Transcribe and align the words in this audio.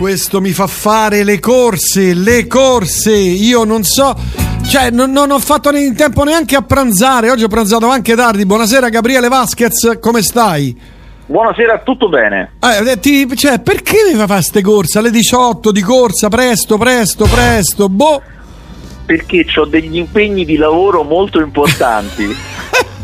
questo 0.00 0.40
mi 0.40 0.52
fa 0.52 0.66
fare 0.66 1.24
le 1.24 1.38
corse, 1.40 2.14
le 2.14 2.46
corse. 2.46 3.12
Io 3.12 3.64
non 3.64 3.84
so, 3.84 4.16
cioè 4.66 4.88
non, 4.88 5.10
non 5.10 5.30
ho 5.30 5.38
fatto 5.38 5.68
in 5.76 5.94
tempo 5.94 6.24
neanche 6.24 6.56
a 6.56 6.62
pranzare. 6.62 7.28
Oggi 7.28 7.44
ho 7.44 7.48
pranzato 7.48 7.86
anche 7.86 8.14
tardi. 8.14 8.46
Buonasera 8.46 8.88
Gabriele 8.88 9.28
Vasquez, 9.28 9.98
come 10.00 10.22
stai? 10.22 10.74
Buonasera, 11.26 11.80
tutto 11.80 12.08
bene? 12.08 12.52
Eh, 12.60 12.98
ti, 12.98 13.28
cioè, 13.36 13.60
perché 13.60 13.96
mi 14.06 14.12
fa 14.12 14.26
fare 14.26 14.40
queste 14.40 14.62
corse 14.62 14.98
alle 14.98 15.10
18 15.10 15.70
di 15.70 15.82
corsa, 15.82 16.30
presto, 16.30 16.78
presto, 16.78 17.26
presto? 17.26 17.88
Boh. 17.90 18.22
Perché 19.04 19.44
ho 19.54 19.66
degli 19.66 19.98
impegni 19.98 20.46
di 20.46 20.56
lavoro 20.56 21.02
molto 21.02 21.40
importanti. 21.40 22.24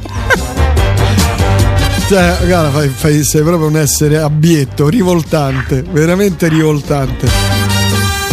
Cioè, 2.09 2.37
guarda, 2.47 2.71
fai, 2.71 2.89
fai, 2.89 3.25
sei 3.25 3.43
proprio 3.43 3.67
un 3.67 3.77
essere 3.77 4.19
abietto, 4.19 4.89
rivoltante, 4.89 5.83
veramente 5.83 6.47
rivoltante. 6.47 7.29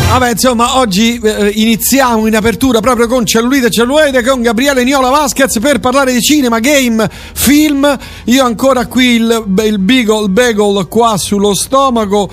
Vabbè, 0.09 0.29
insomma, 0.29 0.77
oggi 0.77 1.20
eh, 1.20 1.49
iniziamo 1.55 2.27
in 2.27 2.35
apertura 2.35 2.81
proprio 2.81 3.07
con 3.07 3.25
Cellulite 3.25 3.67
e 3.67 3.70
Cellulite 3.71 4.23
con 4.23 4.43
Gabriele 4.43 4.84
Niola 4.84 5.09
Vasquez 5.09 5.57
per 5.57 5.79
parlare 5.79 6.13
di 6.13 6.21
cinema, 6.21 6.59
game, 6.59 7.09
film. 7.09 7.98
Io 8.25 8.45
ancora 8.45 8.85
qui 8.85 9.15
il, 9.15 9.43
il 9.63 9.79
beagle, 9.79 10.26
il 10.26 10.29
bagel 10.29 10.85
qua 10.87 11.17
sullo 11.17 11.55
stomaco 11.55 12.29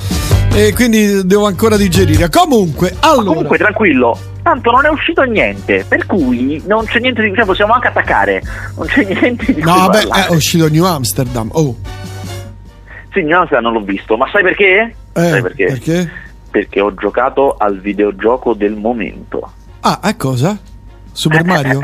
e 0.52 0.74
quindi 0.74 1.26
devo 1.26 1.46
ancora 1.46 1.78
digerire. 1.78 2.28
Comunque, 2.28 2.94
allora... 3.00 3.24
Comunque, 3.24 3.56
tranquillo, 3.56 4.18
tanto 4.42 4.70
non 4.70 4.86
è 4.86 4.88
uscito 4.88 5.22
niente, 5.22 5.84
per 5.88 6.06
cui 6.06 6.62
non 6.66 6.84
c'è 6.84 6.98
niente 6.98 7.22
di 7.22 7.32
cui 7.32 7.44
possiamo 7.44 7.74
anche 7.74 7.88
attaccare. 7.88 8.42
Non 8.76 8.86
c'è 8.86 9.04
niente 9.20 9.52
di 9.52 9.62
No, 9.62 9.88
vabbè, 9.88 10.06
è 10.28 10.30
uscito 10.30 10.68
New 10.68 10.84
Amsterdam. 10.84 11.48
Oh. 11.52 11.76
Sì, 13.12 13.22
New 13.22 13.36
Amsterdam 13.36 13.72
non 13.72 13.80
l'ho 13.80 13.86
visto, 13.86 14.16
ma 14.16 14.28
sai 14.30 14.42
perché? 14.42 14.94
Eh, 15.12 15.28
sai 15.28 15.42
perché? 15.42 15.64
Perché? 15.66 16.10
Perché 16.50 16.80
ho 16.80 16.94
giocato 16.94 17.56
al 17.56 17.78
videogioco 17.78 18.54
del 18.54 18.74
momento. 18.74 19.52
Ah, 19.80 20.00
è 20.02 20.16
cosa? 20.16 20.58
Super 21.12 21.44
Mario? 21.44 21.80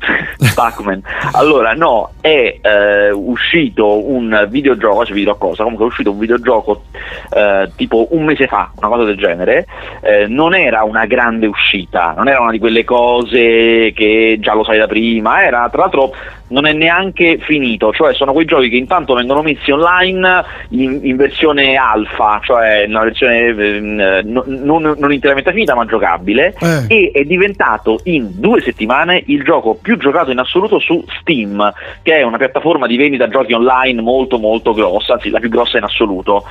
Pac-Man. 0.54 1.02
Allora, 1.32 1.72
no, 1.74 2.12
è 2.20 2.58
eh, 2.60 3.10
uscito 3.10 4.08
un 4.08 4.46
videogioco, 4.48 5.04
cioè 5.04 5.14
vi 5.14 5.20
dirò 5.20 5.36
cosa, 5.36 5.62
comunque 5.62 5.86
è 5.86 5.88
uscito 5.88 6.10
un 6.10 6.18
videogioco 6.18 6.84
eh, 7.30 7.70
tipo 7.76 8.08
un 8.10 8.24
mese 8.24 8.46
fa, 8.46 8.70
una 8.76 8.88
cosa 8.88 9.04
del 9.04 9.16
genere, 9.16 9.66
eh, 10.00 10.26
non 10.26 10.54
era 10.54 10.82
una 10.82 11.06
grande 11.06 11.46
uscita, 11.46 12.14
non 12.16 12.28
era 12.28 12.40
una 12.40 12.50
di 12.50 12.58
quelle 12.58 12.84
cose 12.84 13.92
che 13.94 14.38
già 14.40 14.54
lo 14.54 14.64
sai 14.64 14.78
da 14.78 14.86
prima, 14.86 15.44
era 15.44 15.68
tra 15.68 15.82
l'altro 15.82 16.12
non 16.50 16.66
è 16.66 16.72
neanche 16.72 17.38
finito, 17.38 17.92
cioè 17.92 18.14
sono 18.14 18.32
quei 18.32 18.44
giochi 18.44 18.68
che 18.68 18.76
intanto 18.76 19.14
vengono 19.14 19.42
messi 19.42 19.70
online 19.70 20.44
in, 20.70 21.00
in 21.02 21.16
versione 21.16 21.76
alfa, 21.76 22.40
cioè 22.42 22.86
una 22.88 23.04
versione 23.04 23.46
eh, 23.46 24.22
non, 24.24 24.44
non, 24.46 24.94
non, 24.98 25.12
interamente 25.12 25.52
finita 25.52 25.74
ma 25.74 25.84
giocabile 25.84 26.54
eh. 26.58 26.84
e 26.88 27.10
è 27.12 27.24
diventato 27.24 28.00
in 28.04 28.28
due 28.32 28.60
settimane 28.60 29.22
il 29.26 29.42
gioco 29.44 29.78
più 29.80 29.89
giocato 29.96 30.30
in 30.30 30.38
assoluto 30.38 30.78
su 30.78 31.04
Steam, 31.20 31.72
che 32.02 32.18
è 32.18 32.22
una 32.22 32.36
piattaforma 32.36 32.86
di 32.86 32.96
vendita 32.96 33.28
giochi 33.28 33.52
online 33.52 34.00
molto 34.00 34.38
molto 34.38 34.72
grossa, 34.72 35.14
anzi 35.14 35.30
la 35.30 35.38
più 35.38 35.48
grossa 35.48 35.78
in 35.78 35.84
assoluto 35.84 36.44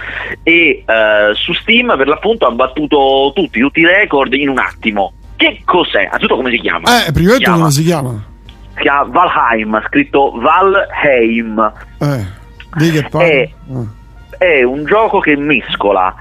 e 0.44 0.84
eh, 0.86 1.34
su 1.34 1.54
Steam 1.54 1.96
per 1.98 2.08
l'appunto 2.08 2.46
ha 2.46 2.52
battuto 2.52 3.32
tutti, 3.34 3.60
tutti 3.60 3.80
i 3.82 3.86
record 3.86 4.34
in 4.34 4.50
un 4.50 4.58
attimo. 4.58 5.14
Che 5.36 5.62
cos'è? 5.64 6.04
Anzitutto 6.04 6.36
come 6.36 6.52
si 6.52 6.60
chiama? 6.60 7.06
Eh, 7.06 7.12
prima 7.12 7.38
di 7.38 7.44
tutto 7.44 7.58
come 7.58 7.72
si 7.72 7.84
chiama? 7.84 8.28
si 8.76 8.82
chiama 8.82 9.04
Valheim, 9.04 9.82
scritto 9.88 10.32
Valheim. 10.36 11.74
Eh, 12.00 12.26
di 12.76 12.92
che 12.92 13.08
è, 13.12 13.50
è 14.38 14.64
un 14.64 14.86
gioco 14.86 15.20
che 15.20 15.36
mescola 15.36 16.16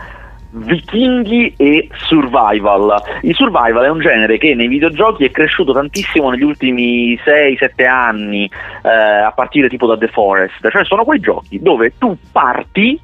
vichinghi 0.50 1.54
e 1.56 1.88
survival. 2.06 3.02
Il 3.22 3.34
survival 3.34 3.84
è 3.84 3.91
un 3.91 4.00
genere 4.00 4.38
che 4.38 4.55
nei 4.55 4.68
videogiochi 4.68 5.24
è 5.24 5.30
cresciuto 5.30 5.72
tantissimo 5.72 6.30
negli 6.30 6.42
ultimi 6.42 7.14
6-7 7.16 7.86
anni, 7.86 8.50
eh, 8.83 8.89
a 8.89 9.33
partire 9.33 9.68
tipo 9.68 9.86
da 9.86 9.96
The 9.96 10.08
Forest, 10.08 10.68
cioè 10.70 10.84
sono 10.84 11.05
quei 11.05 11.20
giochi 11.20 11.61
dove 11.61 11.92
tu 11.98 12.17
parti 12.33 12.98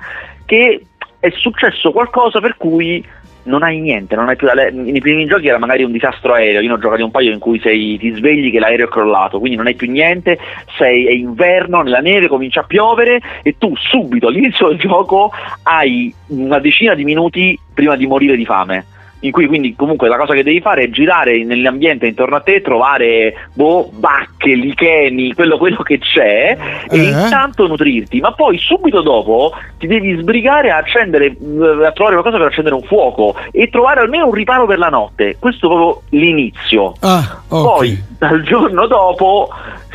che 0.44 0.86
è 1.18 1.30
successo 1.30 1.90
qualcosa 1.92 2.40
per 2.40 2.56
cui 2.56 3.04
non 3.44 3.62
hai 3.62 3.80
niente, 3.80 4.14
non 4.16 4.28
hai 4.28 4.36
più 4.36 4.48
le- 4.52 4.70
nei 4.70 5.00
primi 5.00 5.26
giochi 5.26 5.48
era 5.48 5.58
magari 5.58 5.82
un 5.82 5.92
disastro 5.92 6.34
aereo, 6.34 6.60
io 6.60 6.68
ne 6.68 6.74
ho 6.74 6.78
giocati 6.78 7.02
un 7.02 7.10
paio 7.10 7.32
in 7.32 7.38
cui 7.38 7.58
sei, 7.60 7.98
ti 7.98 8.12
svegli 8.12 8.50
che 8.50 8.58
l'aereo 8.58 8.86
è 8.86 8.90
crollato, 8.90 9.38
quindi 9.38 9.56
non 9.56 9.66
hai 9.66 9.74
più 9.74 9.90
niente, 9.90 10.38
sei, 10.76 11.06
è 11.06 11.12
inverno, 11.12 11.82
nella 11.82 12.00
neve 12.00 12.28
comincia 12.28 12.60
a 12.60 12.64
piovere 12.64 13.20
e 13.42 13.56
tu 13.58 13.74
subito 13.76 14.28
all'inizio 14.28 14.68
del 14.68 14.78
gioco 14.78 15.30
hai 15.64 16.12
una 16.28 16.58
decina 16.58 16.94
di 16.94 17.04
minuti 17.04 17.58
prima 17.72 17.96
di 17.96 18.06
morire 18.06 18.36
di 18.36 18.44
fame 18.44 18.86
in 19.24 19.32
cui 19.32 19.46
quindi 19.46 19.74
comunque 19.74 20.08
la 20.08 20.16
cosa 20.16 20.34
che 20.34 20.42
devi 20.42 20.60
fare 20.60 20.84
è 20.84 20.90
girare 20.90 21.44
nell'ambiente 21.44 22.06
intorno 22.06 22.36
a 22.36 22.40
te, 22.40 22.60
trovare 22.60 23.48
boh, 23.54 23.88
bacche, 23.92 24.54
licheni, 24.54 25.32
quello, 25.32 25.56
quello 25.56 25.82
che 25.82 25.98
c'è 25.98 26.56
e 26.88 26.98
eh. 26.98 27.04
intanto 27.04 27.66
nutrirti, 27.66 28.20
ma 28.20 28.32
poi 28.32 28.58
subito 28.58 29.00
dopo 29.00 29.52
ti 29.78 29.86
devi 29.86 30.16
sbrigare 30.20 30.70
a 30.70 30.76
accendere, 30.76 31.26
eh, 31.26 31.86
a 31.86 31.92
trovare 31.92 32.16
qualcosa 32.16 32.36
per 32.36 32.46
accendere 32.46 32.74
un 32.74 32.82
fuoco 32.82 33.34
e 33.50 33.68
trovare 33.70 34.00
almeno 34.00 34.26
un 34.26 34.34
riparo 34.34 34.66
per 34.66 34.78
la 34.78 34.88
notte. 34.88 35.36
Questo 35.38 35.66
è 35.66 35.68
proprio 35.70 36.02
l'inizio. 36.10 36.94
Ah, 37.00 37.42
okay. 37.48 37.76
Poi 37.76 38.02
dal 38.18 38.42
giorno 38.42 38.86
dopo 38.86 39.48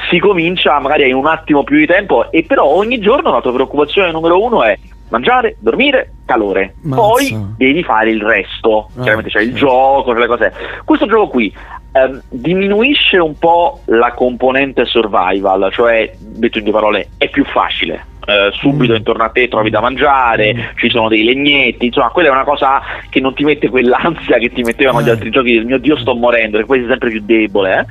si 0.10 0.18
comincia, 0.18 0.80
magari 0.80 1.04
hai 1.04 1.14
un 1.14 1.28
attimo 1.28 1.64
più 1.64 1.78
di 1.78 1.86
tempo, 1.86 2.32
e 2.32 2.44
però 2.44 2.66
ogni 2.66 3.00
giorno 3.00 3.32
la 3.32 3.42
tua 3.42 3.54
preoccupazione 3.54 4.12
numero 4.12 4.42
uno 4.42 4.64
è 4.64 4.78
mangiare, 5.10 5.56
dormire, 5.60 6.14
calore. 6.26 6.76
Mazza. 6.82 7.02
Poi 7.02 7.46
devi 7.58 7.84
fare 7.84 8.12
il 8.12 8.22
resto. 8.22 8.90
Ah, 8.98 9.02
Chiaramente 9.02 9.30
c'è 9.30 9.42
il 9.42 9.54
gioco, 9.54 10.14
le 10.14 10.28
cose. 10.28 10.54
Questo 10.86 11.06
gioco 11.06 11.28
qui 11.28 11.54
ehm, 11.92 12.22
diminuisce 12.30 13.18
un 13.18 13.38
po' 13.38 13.82
la 13.86 14.14
componente 14.14 14.86
survival, 14.86 15.70
cioè, 15.72 16.12
detto 16.18 16.58
in 16.58 16.64
due 16.64 16.74
parole, 16.74 17.10
è 17.18 17.30
più 17.30 17.44
facile 17.46 18.06
eh, 18.30 18.52
subito 18.54 18.94
mm. 18.94 18.98
intorno 18.98 19.24
a 19.24 19.30
te 19.30 19.48
trovi 19.48 19.70
da 19.70 19.82
mangiare, 19.82 20.54
mm. 20.54 20.60
ci 20.78 20.90
sono 20.90 21.08
dei 21.08 21.24
legnetti, 21.24 21.88
insomma 21.88 22.10
quella 22.10 22.30
è 22.30 22.32
una 22.32 22.44
cosa 22.44 22.82
che 23.10 23.20
non 23.20 23.34
ti 23.34 23.44
mette 23.44 23.70
quell'ansia 23.70 24.38
che 24.38 24.52
ti 24.52 24.62
mettevano 24.62 25.00
eh. 25.00 25.04
gli 25.04 25.10
altri 25.10 25.30
giochi 25.30 25.54
del 25.54 25.66
mio 25.66 25.80
Dio 25.80 25.98
sto 25.98 26.16
morendo, 26.16 26.58
che 26.58 26.66
poi 26.66 26.80
sei 26.80 26.90
sempre 26.90 27.10
più 27.10 27.22
debole, 27.24 27.88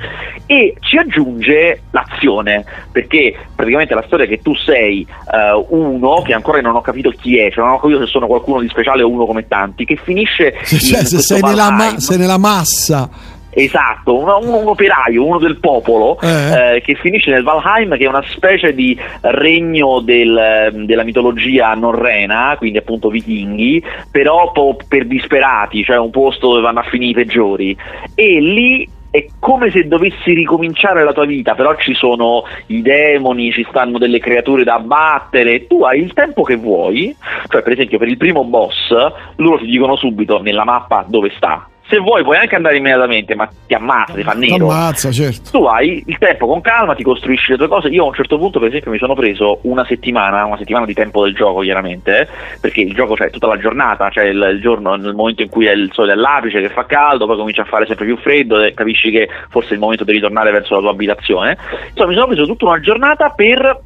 eh? 0.47 0.55
e 0.55 0.75
ci 0.81 0.97
aggiunge 0.97 1.83
l'azione, 1.91 2.65
perché 2.93 3.35
praticamente 3.55 3.95
la 3.95 4.05
storia 4.07 4.25
è 4.25 4.29
che 4.29 4.41
tu 4.41 4.55
sei 4.55 5.07
uh, 5.09 5.67
uno 5.77 6.23
che 6.23 6.35
ancora 6.35 6.61
non 6.61 6.77
ho 6.77 6.81
capito 6.81 7.11
chi 7.11 7.39
è, 7.39 7.51
cioè 7.51 7.65
non 7.65 7.75
ho 7.75 7.81
capito 7.81 8.01
se 8.01 8.07
sono 8.07 8.27
qualcuno 8.27 8.61
di 8.61 8.69
speciale 8.69 9.03
o 9.03 9.09
uno 9.09 9.27
come 9.27 9.47
tanti, 9.49 9.85
che 9.85 9.97
finisce... 9.97 10.55
Cioè, 10.89 11.05
se 11.05 11.19
sei 11.19 11.41
nella, 11.43 11.71
ma- 11.71 11.99
sei 11.99 12.19
nella 12.19 12.39
massa 12.39 13.37
Esatto, 13.59 14.17
un, 14.17 14.29
un, 14.29 14.69
operaio, 14.69 15.25
uno 15.25 15.39
del 15.39 15.59
popolo, 15.59 16.19
eh. 16.21 16.77
Eh, 16.77 16.81
che 16.81 16.95
finisce 16.95 17.31
nel 17.31 17.43
Valheim, 17.43 17.97
che 17.97 18.05
è 18.05 18.09
una 18.09 18.25
specie 18.29 18.73
di 18.73 18.97
regno 19.23 20.01
del, 20.01 20.85
della 20.85 21.03
mitologia 21.03 21.75
norrena, 21.75 22.55
quindi 22.57 22.79
appunto 22.79 23.09
vichinghi, 23.09 23.83
però 24.13 24.53
per 24.87 25.07
disperati, 25.07 25.83
cioè 25.83 25.99
un 25.99 26.11
posto 26.11 26.51
dove 26.51 26.61
vanno 26.61 26.81
a 26.81 26.85
finire 26.85 27.11
i 27.11 27.25
peggiori. 27.25 27.77
E 28.15 28.41
lì 28.41 28.89
è 29.11 29.27
come 29.39 29.71
se 29.71 29.89
dovessi 29.89 30.35
ricominciare 30.35 31.03
la 31.03 31.13
tua 31.13 31.25
vita, 31.25 31.55
però 31.55 31.75
ci 31.77 31.95
sono 31.95 32.45
i 32.67 32.83
demoni, 32.83 33.51
ci 33.53 33.67
stanno 33.69 33.99
delle 33.99 34.21
creature 34.21 34.65
da 34.65 34.75
abbattere, 34.75 35.67
tu 35.67 35.83
hai 35.83 36.01
il 36.01 36.13
tempo 36.13 36.43
che 36.43 36.57
vuoi, 36.57 37.15
cioè 37.49 37.63
per 37.63 37.73
esempio 37.73 37.99
per 37.99 38.09
il 38.09 38.19
primo 38.19 38.45
boss 38.45 38.91
loro 39.37 39.59
ti 39.59 39.67
dicono 39.67 39.97
subito 39.97 40.41
nella 40.43 40.65
mappa 40.65 41.05
dove 41.09 41.33
sta, 41.37 41.67
se 41.89 41.99
vuoi 41.99 42.23
puoi 42.23 42.37
anche 42.37 42.55
andare 42.55 42.77
immediatamente, 42.77 43.35
ma 43.35 43.49
ti 43.67 43.73
ammazza, 43.73 44.13
ti 44.13 44.23
fa 44.23 44.33
nero. 44.33 44.69
Ammazza, 44.69 45.11
certo. 45.11 45.51
Tu 45.51 45.65
hai 45.65 46.03
il 46.07 46.19
tempo 46.19 46.47
con 46.47 46.61
calma, 46.61 46.95
ti 46.95 47.03
costruisci 47.03 47.53
le 47.53 47.57
tue 47.57 47.69
cose. 47.69 47.89
Io 47.89 48.05
a 48.05 48.09
un 48.09 48.15
certo 48.15 48.37
punto, 48.37 48.59
per 48.59 48.69
esempio, 48.69 48.91
mi 48.91 48.99
sono 48.99 49.15
preso 49.15 49.61
una 49.63 49.85
settimana, 49.87 50.45
una 50.45 50.59
settimana 50.59 50.85
di 50.85 50.93
tempo 50.93 51.25
del 51.25 51.35
gioco, 51.35 51.61
chiaramente, 51.61 52.21
eh, 52.21 52.29
perché 52.61 52.83
il 52.83 52.95
gioco 52.95 53.15
c'è 53.15 53.31
tutta 53.31 53.47
la 53.47 53.57
giornata, 53.57 54.11
c'è 54.11 54.25
il, 54.25 54.51
il, 54.53 54.61
giorno 54.61 54.97
nel 54.97 55.15
momento 55.15 55.43
in 55.43 55.49
cui 55.49 55.65
è 55.65 55.73
il 55.73 55.91
sole 55.93 56.13
all'apice, 56.13 56.61
che 56.61 56.69
fa 56.69 56.85
caldo, 56.85 57.25
poi 57.27 57.37
comincia 57.37 57.63
a 57.63 57.67
fare 57.67 57.87
sempre 57.87 58.05
più 58.05 58.19
freddo 58.19 58.61
e 58.61 58.75
capisci 58.75 59.11
che 59.11 59.29
forse 59.49 59.71
è 59.71 59.73
il 59.73 59.81
momento 59.81 60.05
di 60.05 60.13
ritornare 60.13 60.51
verso 60.51 60.75
la 60.75 60.81
tua 60.81 60.91
abitazione. 60.91 61.57
Insomma, 61.89 62.09
mi 62.09 62.15
sono 62.15 62.27
preso 62.27 62.45
tutta 62.45 62.67
una 62.67 62.81
giornata 62.81 63.31
per 63.31 63.81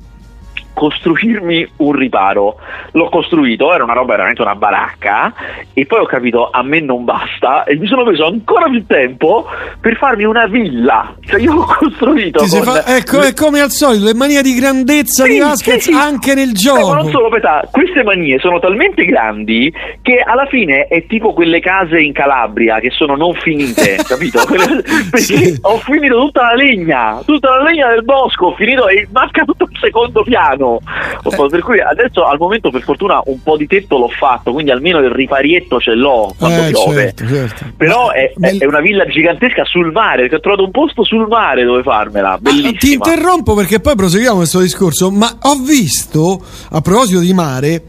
costruirmi 0.73 1.73
un 1.77 1.93
riparo. 1.93 2.57
L'ho 2.93 3.09
costruito, 3.09 3.73
era 3.73 3.85
una 3.85 3.95
roba 3.95 4.13
veramente 4.13 4.43
una 4.43 4.55
baracca 4.55 5.33
e 5.73 5.87
poi 5.87 6.01
ho 6.01 6.07
capito 6.07 6.51
a 6.51 6.63
me 6.63 6.81
non 6.81 7.05
basta 7.05 7.65
e 7.65 7.77
mi 7.77 7.87
sono 7.87 8.05
preso 8.05 8.27
ancora 8.27 8.69
più 8.69 8.85
tempo 8.87 9.47
per 9.81 9.97
farmi 9.97 10.25
una 10.25 10.47
villa. 10.47 11.15
Cioè 11.25 11.41
io 11.41 11.55
ho 11.55 11.65
costruito 11.65 12.41
con... 12.41 12.63
fa... 12.63 12.97
ecco, 12.97 13.21
è 13.21 13.35
come 13.35 13.61
al 13.61 13.71
solito, 13.71 14.05
le 14.05 14.15
manie 14.15 14.43
di 14.43 14.55
grandezza 14.55 15.25
sì, 15.25 15.31
di 15.31 15.39
Vasquez 15.39 15.83
sì, 15.83 15.93
sì. 15.93 15.99
anche 15.99 16.35
nel 16.35 16.53
gioco. 16.53 16.81
Eh, 16.81 16.95
ma 16.95 17.03
non 17.03 17.11
solo, 17.11 17.29
Petà, 17.29 17.67
queste 17.71 18.03
manie 18.03 18.39
sono 18.39 18.59
talmente 18.59 19.05
grandi 19.05 19.73
che 20.03 20.19
alla 20.19 20.47
fine 20.47 20.87
è 20.87 21.07
tipo 21.07 21.33
quelle 21.33 21.61
case 21.61 22.01
in 22.01 22.13
Calabria 22.13 22.81
che 22.81 22.91
sono 22.91 23.17
non 23.17 23.35
finite, 23.35 23.99
capito? 24.07 24.41
Perché 24.45 25.59
ho 25.61 25.79
finito 25.79 26.19
tutta 26.19 26.43
la 26.43 26.55
legna, 26.55 27.21
tutta 27.25 27.51
la 27.57 27.63
legna 27.63 27.89
del 27.89 28.05
bosco, 28.05 28.47
ho 28.47 28.55
finito 28.55 28.89
e 28.89 29.07
manca 29.11 29.45
tutto 29.45 29.69
il 29.71 29.79
secondo 29.81 30.23
piano 30.23 30.62
mano. 30.62 30.79
Eh. 31.25 31.49
Per 31.49 31.61
cui 31.61 31.81
adesso 31.81 32.25
al 32.25 32.38
momento 32.38 32.70
per 32.70 32.82
fortuna 32.82 33.20
un 33.26 33.43
po' 33.43 33.56
di 33.56 33.67
tetto 33.67 33.99
l'ho 33.99 34.09
fatto, 34.09 34.53
quindi 34.53 34.70
almeno 34.70 34.99
il 34.99 35.11
riparietto 35.11 35.79
ce 35.81 35.94
l'ho 35.94 36.35
quando 36.38 36.67
Eh, 36.67 36.70
piove. 36.70 36.94
certo, 37.14 37.26
certo. 37.26 37.64
Però 37.76 38.06
Ma- 38.06 38.12
è, 38.12 38.32
bel- 38.37 38.61
è 38.61 38.64
una 38.67 38.81
villa 38.81 39.05
gigantesca 39.06 39.64
sul 39.64 39.93
mare, 39.93 40.23
perché 40.23 40.37
ho 40.37 40.41
trovato 40.41 40.64
un 40.64 40.70
posto 40.70 41.05
sul 41.05 41.26
mare 41.29 41.64
dove 41.64 41.82
farmela. 41.82 42.32
Ah, 42.32 42.38
Bellissima. 42.38 42.79
ti 42.79 42.93
interrompo 42.93 43.55
perché 43.55 43.81
poi 43.81 43.94
proseguiamo 43.97 44.37
questo 44.38 44.61
discorso, 44.61 45.11
ma 45.11 45.38
ho 45.43 45.56
visto, 45.56 46.41
a 46.70 46.81
proposito 46.81 47.20
di 47.20 47.32
mare, 47.32 47.82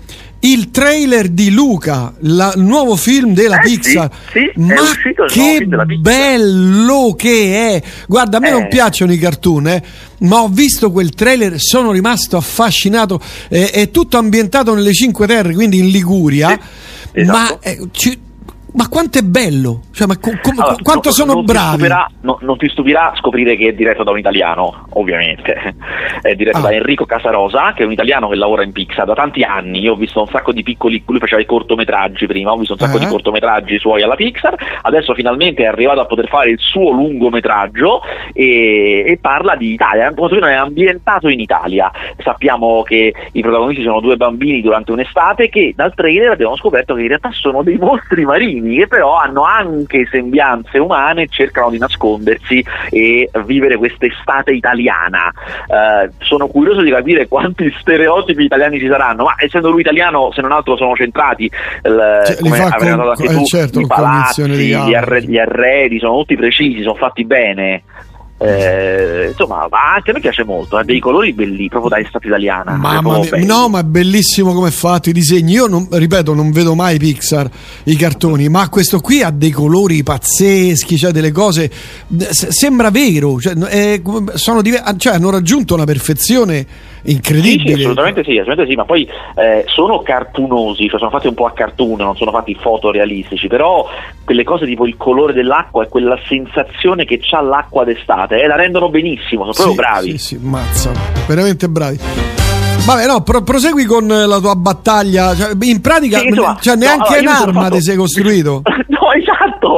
il 0.45 0.71
trailer 0.71 1.29
di 1.29 1.49
Luca, 1.51 2.13
la- 2.19 2.51
il 2.55 2.61
nuovo 2.63 2.95
film 2.97 3.33
della 3.33 3.59
Eh, 3.61 3.67
sì, 3.67 3.75
Pixar. 3.79 4.09
sì, 4.31 4.39
è 4.39 4.51
ma 4.59 4.81
uscito 4.81 5.23
il 5.23 5.31
nuovo 5.35 5.51
che 5.51 5.57
film 5.57 5.69
della 5.69 5.85
Pixar. 5.85 6.01
bello 6.01 7.13
che 7.17 7.69
è! 7.75 7.83
Guarda, 8.07 8.37
a 8.37 8.39
me 8.41 8.47
Eh. 8.49 8.51
non 8.51 8.67
piacciono 8.67 9.13
i 9.13 9.17
cartoon, 9.17 9.67
eh, 9.69 9.83
ma 10.19 10.41
ho 10.41 10.49
visto 10.49 10.91
quel 10.91 11.11
trailer, 11.11 11.53
sono 11.57 11.91
rimasto 11.91 12.35
affascinato. 12.37 13.19
eh, 13.49 13.69
è 13.69 13.91
tutto 13.91 14.17
ambientato 14.17 14.73
nelle 14.73 14.93
Cinque 14.93 15.27
Terre, 15.27 15.53
quindi 15.53 15.77
in 15.79 15.87
Liguria. 15.89 16.49
Sì, 16.49 17.19
esatto. 17.21 17.37
Ma, 17.37 17.59
eh, 17.61 17.79
ci- 17.91 18.17
ma 18.73 18.87
quanto 18.89 19.19
è 19.19 19.21
bello! 19.21 19.83
Cioè, 19.93 20.07
ma 20.07 20.17
co- 20.17 20.31
com- 20.41 20.57
Allora, 20.59 20.75
quanto 20.81 21.09
no- 21.09 21.13
sono 21.13 21.33
non 21.33 21.45
Ti 21.45 21.51
bravi! 21.53 21.67
stupirà, 21.77 22.07
no- 22.21 22.37
non 22.41 22.57
ti 22.57 22.67
stupirà 22.69 23.13
scoprire 23.15 23.55
che 23.55 23.67
è 23.69 23.73
diretto 23.73 24.03
da 24.03 24.09
un 24.11 24.17
italiano, 24.17 24.87
ovviamente. 24.93 25.75
È 26.23 26.33
diretto 26.35 26.57
Ah. 26.57 26.61
da 26.61 26.71
Enrico 26.73 27.05
Casarosa, 27.05 27.73
che 27.75 27.83
è 27.83 27.85
un 27.85 27.91
italiano 27.91 28.29
che 28.29 28.35
lavora 28.35 28.63
in 28.63 28.71
Pixar 28.71 29.05
da 29.05 29.13
tanti 29.13 29.41
anni. 29.43 29.79
Io 29.81 29.91
ho 29.93 29.95
visto 29.95 30.21
un 30.21 30.27
sacco 30.27 30.51
di 30.53 30.63
piccoli. 30.63 31.03
Lui 31.05 31.19
faceva 31.19 31.41
i 31.41 31.45
cortometraggi 31.45 32.25
prima, 32.27 32.51
ho 32.51 32.57
visto 32.57 32.73
un 32.73 32.79
sacco 32.79 32.95
Ah. 32.95 32.99
di 32.99 33.05
cortometraggi 33.07 33.77
suoi 33.77 34.01
alla 34.03 34.15
Pixar. 34.15 34.55
Adesso 34.83 35.13
finalmente 35.13 35.63
è 35.63 35.67
arrivato 35.67 35.99
a 35.99 36.05
poter 36.05 36.27
fare 36.29 36.49
il 36.51 36.59
suo 36.59 36.91
lungometraggio 36.91 38.01
e, 38.31 39.03
e 39.05 39.17
parla 39.21 39.55
di 39.55 39.73
Italia. 39.73 40.07
È 40.13 40.53
ambientato 40.53 41.27
in 41.27 41.39
Italia. 41.39 41.91
Sappiamo 42.23 42.81
che 42.83 43.13
i 43.33 43.41
protagonisti 43.41 43.83
sono 43.83 43.99
due 43.99 44.15
bambini 44.15 44.61
durante 44.61 44.91
un'estate 44.91 45.49
che 45.49 45.73
dal 45.75 45.93
trailer 45.93 46.31
abbiamo 46.31 46.55
scoperto 46.55 46.93
che 46.95 47.01
in 47.01 47.07
realtà 47.09 47.29
sono 47.33 47.63
dei 47.63 47.77
mostri 47.81 48.23
marini 48.25 48.77
che 48.77 48.87
però 48.87 49.17
hanno 49.17 49.43
anche 49.43 49.81
sembianze 50.09 50.77
umane 50.77 51.27
cercano 51.29 51.69
di 51.69 51.77
nascondersi 51.77 52.63
e 52.89 53.29
vivere 53.45 53.77
quest'estate 53.77 54.51
italiana. 54.51 55.31
Eh, 55.67 56.09
sono 56.19 56.47
curioso 56.47 56.81
di 56.81 56.89
capire 56.91 57.27
quanti 57.27 57.73
stereotipi 57.79 58.43
italiani 58.43 58.79
ci 58.79 58.87
saranno, 58.87 59.23
ma 59.25 59.35
essendo 59.37 59.69
lui 59.69 59.81
italiano, 59.81 60.31
se 60.33 60.41
non 60.41 60.51
altro 60.51 60.75
sono 60.77 60.95
centrati, 60.95 61.43
il- 61.45 62.21
Cioè, 62.25 62.37
come 62.37 62.57
con- 62.57 62.87
notato 62.89 63.09
anche 63.11 63.23
eh, 63.25 63.35
tu, 63.35 63.43
certo, 63.45 63.79
i 63.79 63.87
palazzi, 63.87 64.43
gli, 64.47 64.71
causa. 64.71 64.97
arre- 64.97 65.23
gli 65.23 65.37
arredi, 65.37 65.99
sono 65.99 66.17
tutti 66.17 66.35
precisi, 66.35 66.81
sono 66.81 66.95
fatti 66.95 67.25
bene. 67.25 67.83
Eh, 68.37 69.27
insomma, 69.29 69.67
ma 69.69 69.93
anche 69.95 70.09
a 70.09 70.13
me 70.13 70.19
piace 70.19 70.43
molto, 70.43 70.75
ha 70.75 70.83
dei 70.83 70.99
colori 70.99 71.31
belli, 71.33 71.69
proprio 71.69 71.89
da 71.89 71.99
estate 71.99 72.27
italiana. 72.27 72.75
Mamma 72.75 73.19
mia, 73.19 73.45
no, 73.45 73.69
ma 73.69 73.79
è 73.79 73.83
bellissimo 73.83 74.53
come 74.53 74.67
è 74.67 74.71
fatto 74.71 75.09
i 75.09 75.13
disegni. 75.13 75.53
Io 75.53 75.67
non, 75.67 75.87
ripeto, 75.89 76.33
non 76.33 76.51
vedo 76.51 76.75
mai 76.75 76.97
Pixar 76.97 77.49
i 77.85 77.95
cartoni, 77.95 78.49
ma 78.49 78.67
questo 78.69 78.99
qui 78.99 79.21
ha 79.21 79.31
dei 79.31 79.51
colori 79.51 80.03
pazzeschi, 80.03 80.97
cioè 80.97 81.11
delle 81.11 81.31
cose. 81.31 81.71
Sembra 82.31 82.89
vero, 82.89 83.39
cioè, 83.39 83.53
è 83.53 84.01
diver- 84.61 84.95
cioè, 84.97 85.13
hanno 85.13 85.29
raggiunto 85.29 85.73
una 85.75 85.85
perfezione 85.85 86.57
Sì, 86.57 86.65
sì, 87.03 87.11
incredibile. 87.11 87.73
assolutamente 87.75 88.23
sì, 88.23 88.31
assolutamente 88.31 88.69
sì, 88.71 88.75
ma 88.75 88.85
poi 88.85 89.07
eh, 89.35 89.63
sono 89.67 90.01
cartunosi, 90.01 90.87
cioè 90.89 90.99
sono 90.99 91.11
fatti 91.11 91.27
un 91.27 91.33
po' 91.33 91.45
a 91.45 91.51
cartoon, 91.51 91.97
non 91.97 92.15
sono 92.15 92.31
fatti 92.31 92.55
fotorealistici, 92.55 93.47
però 93.47 93.87
quelle 94.23 94.43
cose 94.43 94.65
tipo 94.65 94.85
il 94.85 94.95
colore 94.95 95.33
dell'acqua 95.33 95.83
e 95.83 95.89
quella 95.89 96.17
sensazione 96.27 97.03
che 97.05 97.19
c'ha 97.21 97.41
l'acqua 97.41 97.83
d'estate, 97.83 98.22
eh, 98.31 98.47
la 98.47 98.55
rendono 98.55 98.89
benissimo, 98.89 99.51
sono 99.51 99.73
proprio 99.73 99.73
Sì, 99.73 99.75
bravi. 99.75 100.11
Sì, 100.11 100.17
sì, 100.17 100.37
mazza, 100.41 100.91
veramente 101.27 101.67
bravi. 101.69 101.99
Vabbè, 102.85 103.05
no, 103.05 103.21
pro- 103.21 103.43
prosegui 103.43 103.85
con 103.85 104.05
la 104.07 104.39
tua 104.39 104.55
battaglia. 104.55 105.33
Cioè, 105.35 105.51
in 105.61 105.79
pratica, 105.79 106.19
Sì, 106.19 106.27
insomma, 106.27 106.57
cioè, 106.59 106.75
no, 106.75 106.81
neanche 106.81 107.03
allora, 107.15 107.21
mi 107.21 107.27
sono 107.27 107.41
un'arma 107.43 107.61
fatto- 107.63 107.75
ti 107.75 107.81
sei 107.81 107.95
costruito. 107.95 108.61
No, 108.93 109.11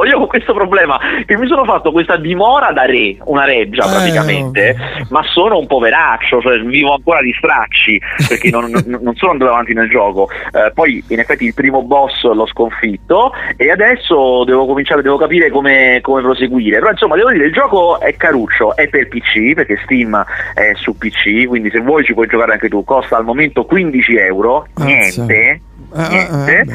io 0.08 0.18
ho 0.20 0.26
questo 0.26 0.52
problema, 0.54 0.98
che 1.24 1.36
mi 1.36 1.46
sono 1.46 1.64
fatto 1.64 1.92
questa 1.92 2.16
dimora 2.16 2.72
da 2.72 2.84
re, 2.84 3.16
una 3.24 3.44
reggia 3.44 3.84
Eh, 3.86 3.88
praticamente, 3.90 4.76
ok. 5.00 5.10
ma 5.10 5.22
sono 5.24 5.58
un 5.58 5.66
poveraccio, 5.66 6.40
cioè 6.40 6.58
vivo 6.60 6.94
ancora 6.94 7.20
di 7.22 7.32
stracci, 7.36 8.00
perché 8.28 8.50
non, 8.50 8.70
non- 8.70 8.98
non 9.02 9.14
sono 9.16 9.32
andato 9.32 9.52
avanti 9.52 9.72
nel 9.74 9.88
gioco. 9.88 10.28
Eh, 10.52 10.72
poi 10.72 11.02
in 11.08 11.18
effetti 11.18 11.44
il 11.44 11.54
primo 11.54 11.82
boss 11.82 12.22
l'ho 12.24 12.46
sconfitto 12.46 13.32
e 13.56 13.70
adesso 13.70 14.44
devo 14.44 14.66
cominciare, 14.66 15.02
devo 15.02 15.16
capire 15.16 15.50
come, 15.50 15.98
come 16.02 16.22
proseguire. 16.22 16.78
Però 16.78 16.90
insomma 16.90 17.16
devo 17.16 17.30
dire, 17.30 17.46
il 17.46 17.52
gioco 17.52 18.00
è 18.00 18.14
caruccio, 18.16 18.74
è 18.76 18.88
per 18.88 19.08
PC, 19.08 19.54
perché 19.54 19.78
Steam 19.84 20.24
è 20.54 20.72
su 20.74 20.96
PC, 20.96 21.46
quindi 21.46 21.70
se 21.70 21.80
vuoi 21.80 22.04
ci 22.04 22.14
puoi 22.14 22.26
giocare 22.26 22.52
anche 22.52 22.68
tu, 22.68 22.84
costa 22.84 23.16
al 23.16 23.24
momento 23.24 23.64
15 23.64 24.16
euro, 24.16 24.66
niente, 24.76 25.60
eh, 25.94 26.08
niente. 26.08 26.58
eh, 26.60 26.64
beh. 26.64 26.74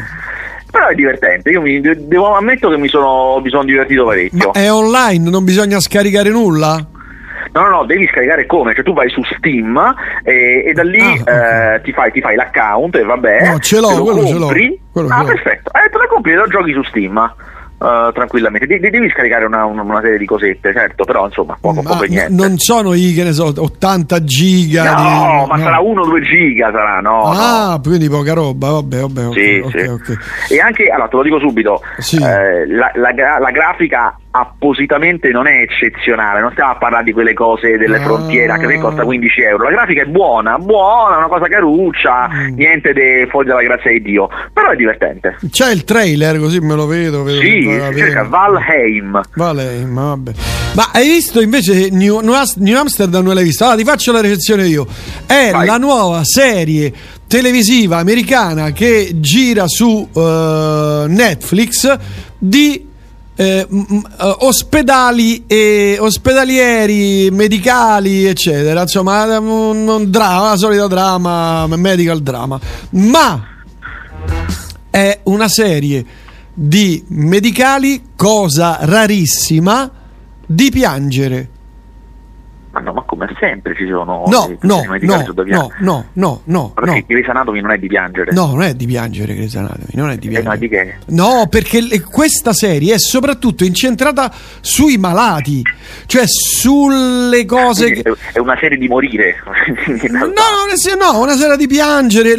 Però 0.71 0.87
è 0.87 0.95
divertente, 0.95 1.49
io 1.49 1.61
mi, 1.61 1.81
de- 1.81 2.07
devo 2.07 2.33
ammetto 2.35 2.69
che 2.69 2.77
mi 2.77 2.87
sono, 2.87 3.39
mi 3.43 3.49
sono 3.49 3.63
divertito 3.65 4.05
parecchio. 4.05 4.51
Ma 4.53 4.59
è 4.59 4.71
online, 4.71 5.29
non 5.29 5.43
bisogna 5.43 5.79
scaricare 5.79 6.29
nulla? 6.29 6.87
No, 7.53 7.61
no, 7.63 7.69
no, 7.69 7.85
devi 7.85 8.07
scaricare 8.07 8.45
come? 8.45 8.73
Cioè 8.73 8.83
tu 8.83 8.93
vai 8.93 9.09
su 9.09 9.21
Steam 9.37 9.77
e, 10.23 10.63
e 10.65 10.71
da 10.73 10.83
lì 10.83 11.01
Ah, 11.01 11.11
ok. 11.11 11.27
eh, 11.27 11.81
ti, 11.83 11.91
fai, 11.91 12.11
ti 12.11 12.21
fai 12.21 12.35
l'account 12.35 12.95
e 12.95 13.03
vabbè. 13.03 13.49
No, 13.49 13.59
ce 13.59 13.79
l'ho, 13.81 14.01
quello 14.01 14.25
ce 14.25 14.33
l'ho, 14.33 14.39
compri. 14.39 14.79
quello 14.93 15.07
ah, 15.09 15.15
ce 15.17 15.19
l'ho. 15.19 15.27
perfetto. 15.27 15.71
Eh, 15.73 15.89
te 15.89 15.97
lo 15.97 16.07
compri 16.07 16.31
e 16.31 16.35
lo 16.35 16.47
giochi 16.47 16.71
su 16.71 16.83
Steam. 16.83 17.33
Eh, 17.81 18.11
tranquillamente, 18.13 18.67
De- 18.67 18.79
de- 18.79 18.89
devi 18.89 19.09
scaricare 19.09 19.45
una, 19.45 19.65
una- 19.65 19.99
serie 20.01 20.17
di 20.17 20.25
cosette, 20.25 20.71
certo, 20.73 21.03
però 21.03 21.25
insomma, 21.25 21.57
poco, 21.59 21.81
poco 21.81 22.03
niente. 22.03 22.31
non 22.33 22.57
sono 22.57 22.93
i 22.93 23.13
che 23.13 23.23
ne 23.23 23.31
so 23.33 23.51
80 23.55 24.23
giga 24.23 24.83
no, 24.93 25.01
di- 25.43 25.49
ma 25.49 25.55
no. 25.57 25.63
sarà 25.63 25.79
1-2 25.79 26.21
giga, 26.21 26.71
sarà, 26.71 26.99
no. 27.01 27.09
no. 27.23 27.31
ah 27.35 27.79
quindi 27.83 28.07
poca 28.09 28.33
roba 28.33 28.69
vabbè 28.71 28.99
vabbè 29.01 29.21
Sì, 29.33 29.61
ok, 29.63 29.79
sì. 29.79 29.87
ok. 29.87 30.17
E 30.51 30.59
anche, 30.59 30.87
allora 30.89 31.07
te 31.09 31.15
lo 31.17 31.23
dico 31.23 31.39
subito, 31.39 31.81
Sì. 31.97 32.17
eh, 32.17 32.67
la, 32.67 32.91
la 32.95 33.11
la 33.39 33.51
grafica 33.51 34.15
appositamente 34.31 35.29
non 35.29 35.45
è 35.47 35.61
eccezionale, 35.61 36.39
non 36.41 36.51
stiamo 36.51 36.71
a 36.71 36.77
parlare 36.77 37.03
di 37.03 37.11
quelle 37.13 37.33
cose 37.33 37.77
delle 37.77 37.97
Ah. 37.97 38.03
frontiere 38.03 38.57
che 38.57 38.79
costa 38.79 39.03
15 39.03 39.41
euro, 39.41 39.63
la 39.65 39.71
grafica 39.71 40.01
è 40.03 40.05
buona, 40.05 40.57
buona, 40.57 41.17
una 41.17 41.27
cosa 41.27 41.47
caruccia, 41.47 42.29
Mm. 42.31 42.55
niente 42.55 42.93
di 42.93 43.27
fuori 43.29 43.47
dalla 43.47 43.61
grazia 43.61 43.91
di 43.91 44.01
Dio, 44.01 44.29
però 44.53 44.69
è 44.71 44.75
divertente. 44.75 45.37
c'è 45.49 45.71
il 45.71 45.83
trailer 45.83 46.39
così 46.39 46.59
me 46.59 46.75
lo 46.75 46.85
vedo, 46.87 47.23
vedo 47.23 47.39
Sì, 47.41 47.61
si 47.91 47.97
cerca 47.97 48.23
Valheim. 48.23 49.21
Vale, 49.35 49.85
ma 49.85 50.03
vabbè. 50.15 50.31
Ma 50.75 50.89
hai 50.93 51.07
visto 51.07 51.41
invece 51.41 51.89
New, 51.91 52.19
New 52.21 52.77
Amsterdam 52.77 53.23
non 53.25 53.33
l'hai 53.35 53.43
visto? 53.43 53.63
Allora 53.65 53.77
ti 53.77 53.83
faccio 53.85 54.11
la 54.13 54.21
recensione 54.21 54.65
io. 54.67 54.87
È 55.25 55.49
Vai. 55.51 55.65
la 55.65 55.77
nuova 55.77 56.21
serie 56.23 56.91
televisiva 57.27 57.97
americana 57.97 58.71
che 58.71 59.11
gira 59.15 59.67
su 59.67 60.07
eh, 60.15 61.05
Netflix 61.07 61.97
di 62.37 62.87
eh, 63.41 63.67
eh, 63.67 64.35
ospedali 64.41 65.45
e 65.47 65.97
ospedalieri, 65.99 67.31
medicali, 67.31 68.25
eccetera. 68.25 68.81
Insomma, 68.83 69.39
un, 69.39 69.87
un 69.87 70.11
drama, 70.11 70.49
la 70.49 70.57
solita 70.57 70.85
drama, 70.85 71.65
medical 71.75 72.21
drama. 72.21 72.59
Ma 72.91 73.43
è 74.91 75.21
una 75.23 75.47
serie 75.47 76.05
di 76.53 77.03
medicali, 77.07 78.03
cosa 78.15 78.77
rarissima, 78.81 79.89
di 80.45 80.69
piangere. 80.69 81.49
Ma 82.73 82.79
no, 82.79 82.93
ma 82.93 83.01
come 83.01 83.27
sempre 83.37 83.75
ci 83.75 83.85
sono 83.85 84.23
No, 84.27 84.47
eh, 84.47 84.57
no, 84.61 84.83
medicali 84.87 85.25
no, 85.25 85.43
no, 85.45 85.71
no, 85.79 86.05
no, 86.13 86.41
no, 86.45 86.71
perché 86.73 86.89
no. 86.99 87.03
Grey's 87.05 87.27
Anatomy 87.27 87.59
non 87.59 87.71
è 87.71 87.77
di 87.77 87.87
piangere. 87.87 88.31
No, 88.31 88.45
non 88.47 88.61
è 88.63 88.73
di 88.75 88.85
piangere 88.85 89.35
Grey's 89.35 89.55
Anatomy, 89.57 89.87
non 89.93 90.09
è 90.09 90.15
di 90.17 90.27
Eh, 90.27 90.29
piangere. 90.29 90.57
di 90.57 90.69
che? 90.69 90.95
No, 91.07 91.47
perché 91.49 91.81
le- 91.81 91.99
questa 92.01 92.53
serie 92.53 92.93
è 92.93 92.97
soprattutto 92.97 93.65
incentrata 93.65 94.31
sui 94.61 94.97
malati, 94.97 95.61
cioè 96.05 96.23
sulle 96.27 97.43
cose 97.45 97.83
Quindi 97.83 98.01
che... 98.03 98.13
è- 98.33 98.39
una 98.39 98.57
serie 98.57 98.77
di 98.77 98.87
morire. 98.87 99.35
No, 100.11 100.27
no, 100.27 101.19
una 101.21 101.35
sera 101.35 101.55
di 101.55 101.67
piangere. 101.67 102.35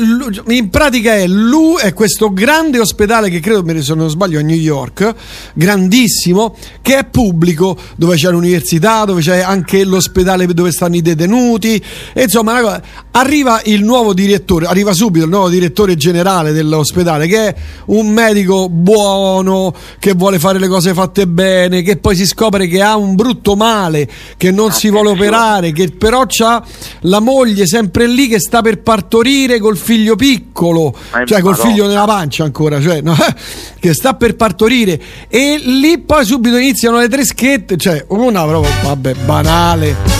In 0.47 0.71
pratica 0.71 1.15
è 1.15 1.27
lui 1.27 1.77
è 1.83 1.93
questo 1.93 2.33
grande 2.33 2.79
ospedale 2.79 3.29
che 3.29 3.41
credo, 3.41 3.62
se 3.83 3.95
non 3.95 4.09
sbaglio, 4.09 4.39
a 4.39 4.43
New 4.43 4.57
York, 4.57 5.15
grandissimo, 5.55 6.57
che 6.81 6.99
è 6.99 7.05
pubblico, 7.05 7.77
dove 7.97 8.17
c'è 8.17 8.31
l'università, 8.31 9.05
dove 9.05 9.21
c'è 9.21 9.41
anche 9.41 9.85
l'ospedale 9.85 10.21
dove 10.23 10.71
stanno 10.73 10.97
i 10.97 11.02
detenuti. 11.02 11.83
E 12.12 12.23
insomma, 12.23 12.81
arriva 13.12 13.61
il 13.64 13.83
nuovo 13.85 14.14
direttore, 14.14 14.67
arriva 14.67 14.93
subito 14.93 15.25
il 15.25 15.31
nuovo 15.31 15.49
direttore 15.49 15.97
generale 15.97 16.52
dell'ospedale, 16.52 17.26
che 17.26 17.49
è 17.49 17.55
un 17.87 18.09
medico 18.09 18.69
buono, 18.69 19.75
che 19.99 20.12
vuole 20.12 20.38
fare 20.38 20.59
le 20.59 20.69
cose 20.69 20.95
fatte 20.95 21.26
bene, 21.26 21.83
che 21.83 21.97
poi 21.97 22.17
si 22.17 22.26
scopre 22.26 22.67
che 22.67 22.83
ha 22.83 22.97
un 22.97 23.14
brutto 23.14 23.55
male, 23.57 24.09
che 24.37 24.50
non 24.50 24.73
si 24.73 24.88
vuole 24.91 25.11
Attenzione. 25.11 25.37
operare, 25.37 25.73
che 25.73 25.91
però 25.97 26.25
c'ha 26.26 26.62
la 27.00 27.21
moglie 27.21 27.67
sempre 27.67 28.07
lì 28.07 28.29
che 28.29 28.38
sta 28.41 28.62
per 28.62 28.81
partorire 28.83 29.59
col 29.59 29.76
figlio 29.76 30.17
piccolo, 30.17 30.95
Eh, 31.14 31.26
cioè 31.26 31.41
col 31.41 31.52
Madonna. 31.52 31.69
figlio 31.71 31.87
nella 31.87 32.05
pancia 32.05 32.45
ancora, 32.45 32.81
cioè, 32.81 33.00
no? 33.00 33.14
che 33.79 33.93
sta 33.95 34.14
per 34.14 34.37
partorire 34.37 35.00
e 35.29 35.61
lì 35.62 35.99
poi 35.99 36.25
subito 36.25 36.57
iniziano 36.57 36.99
le 36.99 37.09
treschette, 37.09 37.76
cioè 37.76 38.05
una 38.09 38.45
proprio, 38.45 38.73
vabbè, 38.83 39.14
banale. 39.25 40.12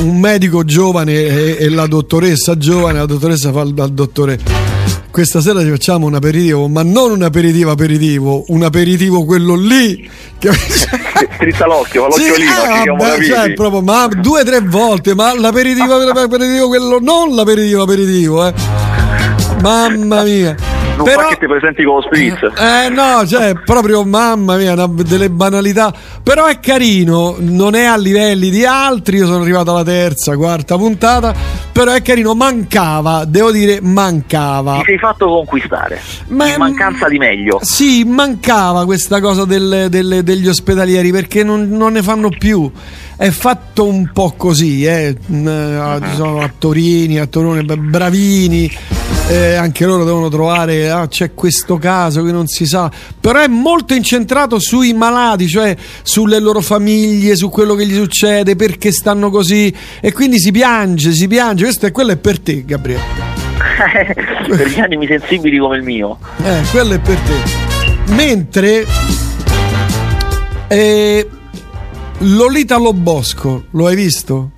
Un 0.00 0.18
medico 0.18 0.64
giovane 0.64 1.12
e, 1.12 1.56
e, 1.60 1.68
la 1.68 1.86
dottoressa 1.86 2.56
giovane, 2.56 2.98
la 2.98 3.06
dottoressa 3.06 3.52
fa 3.52 3.60
al, 3.60 3.72
dottore 3.92 4.38
questa 5.10 5.40
sera 5.40 5.60
ci 5.60 5.68
facciamo 5.68 6.06
un 6.06 6.14
aperitivo, 6.14 6.66
ma 6.66 6.82
non 6.82 7.12
un 7.12 7.22
aperitivo 7.22 7.70
aperitivo, 7.70 8.44
un 8.48 8.64
aperitivo 8.64 9.24
quello 9.24 9.54
lì. 9.54 10.10
Che... 10.36 10.50
Strizza 11.36 11.66
l'occhio, 11.66 12.02
ma 12.02 12.08
l'occhio 12.08 12.34
sì, 12.34 12.40
lì, 12.40 12.46
eh, 12.46 13.24
cioè, 13.24 13.52
proprio, 13.52 13.80
ma 13.80 14.08
due 14.08 14.40
o 14.40 14.44
tre 14.44 14.58
volte, 14.58 15.14
ma 15.14 15.38
l'aperitivo, 15.38 15.98
l'aperitivo 16.12 16.66
quello, 16.66 16.98
non 17.00 17.32
l'aperitivo 17.32 17.82
aperitivo, 17.82 18.44
eh. 18.44 18.52
Mamma 19.60 20.24
mia 20.24 20.73
non 20.96 21.04
Però, 21.04 21.20
fa 21.22 21.28
che 21.28 21.38
ti 21.38 21.46
presenti 21.46 21.82
con 21.84 21.96
lo 21.96 22.02
spritz. 22.02 22.42
Eh 22.58 22.88
no, 22.88 23.26
cioè, 23.26 23.54
proprio 23.64 24.04
mamma 24.04 24.56
mia, 24.56 24.72
una, 24.72 24.86
delle 24.86 25.30
banalità. 25.30 25.92
Però 26.22 26.46
è 26.46 26.60
carino, 26.60 27.36
non 27.38 27.74
è 27.74 27.84
a 27.84 27.96
livelli 27.96 28.50
di 28.50 28.64
altri. 28.64 29.16
Io 29.16 29.26
sono 29.26 29.42
arrivato 29.42 29.72
alla 29.72 29.84
terza, 29.84 30.36
quarta 30.36 30.76
puntata. 30.76 31.34
Però 31.72 31.92
è 31.92 32.02
carino, 32.02 32.34
mancava, 32.34 33.24
devo 33.24 33.50
dire, 33.50 33.80
mancava. 33.80 34.78
Ti 34.78 34.84
sei 34.84 34.98
fatto 34.98 35.26
conquistare. 35.26 36.00
Ma, 36.28 36.52
in 36.52 36.58
mancanza 36.58 37.08
di 37.08 37.18
meglio. 37.18 37.58
Sì, 37.62 38.04
mancava 38.04 38.84
questa 38.84 39.20
cosa 39.20 39.44
del, 39.44 39.86
del, 39.90 40.22
degli 40.22 40.48
ospedalieri 40.48 41.10
perché 41.10 41.42
non, 41.42 41.68
non 41.68 41.92
ne 41.92 42.02
fanno 42.02 42.28
più 42.28 42.70
è 43.16 43.30
fatto 43.30 43.86
un 43.86 44.10
po' 44.12 44.34
così, 44.36 44.84
eh. 44.84 45.16
uh-huh. 45.26 46.00
ci 46.00 46.14
sono 46.16 46.40
attorini, 46.40 47.18
attoroni 47.18 47.64
bravini, 47.64 48.70
eh, 49.28 49.54
anche 49.54 49.86
loro 49.86 50.04
devono 50.04 50.28
trovare, 50.28 50.90
ah, 50.90 51.08
c'è 51.08 51.34
questo 51.34 51.78
caso 51.78 52.22
che 52.22 52.32
non 52.32 52.46
si 52.46 52.66
sa, 52.66 52.90
però 53.20 53.40
è 53.40 53.48
molto 53.48 53.94
incentrato 53.94 54.58
sui 54.58 54.92
malati, 54.92 55.48
cioè 55.48 55.74
sulle 56.02 56.38
loro 56.38 56.60
famiglie, 56.60 57.36
su 57.36 57.48
quello 57.48 57.74
che 57.74 57.86
gli 57.86 57.94
succede, 57.94 58.56
perché 58.56 58.92
stanno 58.92 59.30
così 59.30 59.74
e 60.00 60.12
quindi 60.12 60.38
si 60.38 60.50
piange, 60.50 61.12
si 61.12 61.26
piange, 61.26 61.64
questo 61.64 61.86
è 61.86 61.92
quello 61.92 62.12
è 62.12 62.16
per 62.16 62.40
te 62.40 62.64
Gabriele. 62.64 63.32
per 64.46 64.68
gli 64.68 64.80
animi 64.80 65.06
sensibili 65.06 65.58
come 65.58 65.76
il 65.76 65.82
mio. 65.82 66.18
Eh, 66.42 66.62
quello 66.70 66.94
è 66.94 66.98
per 66.98 67.18
te. 67.18 68.12
Mentre... 68.12 68.86
Eh, 70.68 71.28
Lolita 72.18 72.78
Lobosco, 72.78 73.64
lo 73.70 73.86
hai 73.86 73.96
visto? 73.96 74.50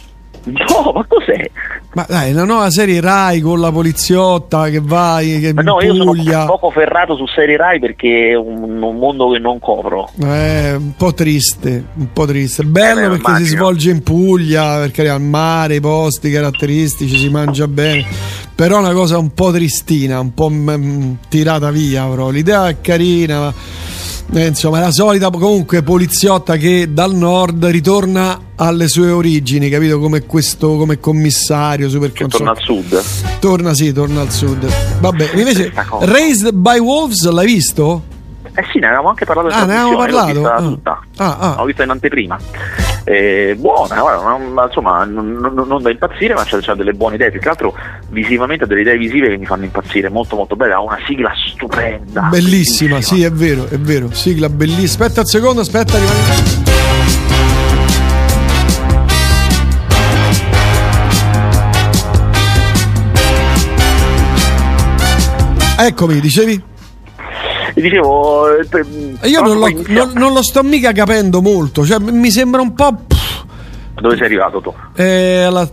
No, 0.45 0.93
ma 0.95 1.05
cos'è? 1.09 1.51
Ma 1.97 2.05
dai, 2.07 2.35
la 2.35 2.45
nuova 2.45 2.69
serie 2.69 3.01
Rai 3.01 3.41
con 3.41 3.59
la 3.59 3.73
poliziotta 3.73 4.69
che 4.69 4.81
vai, 4.83 5.41
che 5.41 5.55
ma 5.55 5.63
no, 5.63 5.81
io 5.81 5.95
sono 5.95 6.13
poco 6.45 6.69
ferrato 6.69 7.17
su 7.17 7.27
serie 7.27 7.57
Rai 7.57 7.81
perché 7.81 8.33
è 8.33 8.35
un, 8.35 8.83
un 8.83 8.97
mondo 8.99 9.31
che 9.31 9.39
non 9.39 9.59
copro. 9.59 10.11
Eh, 10.21 10.75
un 10.75 10.93
po' 10.95 11.15
triste, 11.15 11.87
un 11.95 12.13
po' 12.13 12.27
triste. 12.27 12.65
Bello 12.65 13.01
eh, 13.01 13.09
perché 13.09 13.29
immagino. 13.29 13.49
si 13.49 13.57
svolge 13.57 13.91
in 13.93 14.03
Puglia, 14.03 14.77
perché 14.81 15.09
al 15.09 15.23
mare, 15.23 15.77
i 15.77 15.81
posti 15.81 16.31
caratteristici, 16.31 17.17
si 17.17 17.31
mangia 17.31 17.67
bene. 17.67 18.05
Però 18.55 18.77
è 18.77 18.81
una 18.81 18.93
cosa 18.93 19.17
un 19.17 19.33
po' 19.33 19.51
tristina, 19.51 20.21
un 20.21 20.35
po' 20.35 20.51
m- 20.51 21.17
tirata 21.31 21.71
via, 21.71 22.05
però. 22.05 22.29
L'idea 22.29 22.69
è 22.69 22.79
carina, 22.83 23.39
ma 23.39 23.55
eh, 24.33 24.47
insomma, 24.47 24.81
la 24.81 24.91
solita 24.91 25.31
comunque 25.31 25.83
poliziotta 25.83 26.57
che 26.57 26.93
dal 26.93 27.15
nord 27.15 27.65
ritorna 27.67 28.39
alle 28.57 28.89
sue 28.89 29.11
origini, 29.11 29.69
capito? 29.69 29.99
Come 29.99 30.23
questo 30.27 30.77
come 30.77 30.99
commissario 30.99 31.89
super 31.89 32.13
che 32.13 32.27
torna 32.27 32.51
al 32.51 32.59
sud. 32.61 33.03
Torna 33.39 33.75
sì, 33.75 33.93
torna 33.93 34.21
al 34.23 34.31
sud. 34.31 34.67
Vabbè, 35.01 35.31
invece 35.35 35.73
Raised 36.01 36.53
by 36.53 36.79
Wolves 36.79 37.29
l'hai 37.29 37.47
visto? 37.47 38.03
Eh 38.55 38.65
sì, 38.73 38.79
ne 38.79 38.87
avevamo 38.87 39.11
anche 39.11 39.25
parlato. 39.25 39.49
Ah, 39.49 39.65
ne 39.65 39.75
avevamo 39.75 39.97
parlato? 39.97 40.47
Ah. 40.47 41.01
Ah, 41.17 41.37
ah. 41.39 41.55
L'ho 41.59 41.65
vista 41.65 41.83
in 41.83 41.91
anteprima. 41.91 42.39
Eh, 43.09 43.55
buona, 43.57 44.01
guarda, 44.01 44.37
non, 44.37 44.65
insomma, 44.67 45.05
non, 45.05 45.39
non, 45.39 45.81
da 45.81 45.91
impazzire, 45.91 46.35
ma 46.35 46.43
c'ha, 46.45 46.59
c'ha, 46.61 46.75
delle 46.75 46.93
buone 46.93 47.15
idee. 47.15 47.31
Più 47.31 47.39
che 47.39 47.49
altro, 47.49 47.73
visivamente, 48.09 48.65
ha 48.65 48.67
delle 48.67 48.81
idee 48.81 48.99
visive 48.99 49.29
che 49.29 49.37
mi 49.37 49.47
fanno 49.47 49.63
impazzire. 49.63 50.09
Molto, 50.09 50.35
molto 50.35 50.57
bella. 50.57 50.75
Ha 50.75 50.81
una 50.81 50.99
sigla 51.07 51.33
stupenda. 51.53 52.23
Bellissima, 52.23 52.97
bellissima, 52.97 53.01
sì, 53.01 53.23
è 53.23 53.31
vero, 53.31 53.69
è 53.69 53.79
vero. 53.79 54.11
Sigla 54.11 54.49
bellissima. 54.49 55.05
Aspetta 55.05 55.21
un 55.21 55.27
secondo, 55.27 55.61
aspetta, 55.61 55.97
rimani. 55.99 56.65
Eccomi, 65.79 66.19
dicevi? 66.19 66.75
Dicevo 67.81 68.57
eh, 68.57 69.29
io 69.29 69.41
non 69.41 69.59
lo, 69.59 69.69
non, 69.89 70.13
non 70.15 70.33
lo, 70.33 70.43
sto 70.43 70.63
mica 70.63 70.93
capendo 70.93 71.41
molto 71.43 71.85
cioè 71.85 71.99
mi 71.99 72.31
sembra 72.31 72.61
un 72.61 72.75
po' 72.75 73.05
dove 74.01 74.17
sei 74.17 74.27
arrivato 74.27 74.61
tu? 74.61 74.75
Eh, 74.95 75.43
alla 75.43 75.69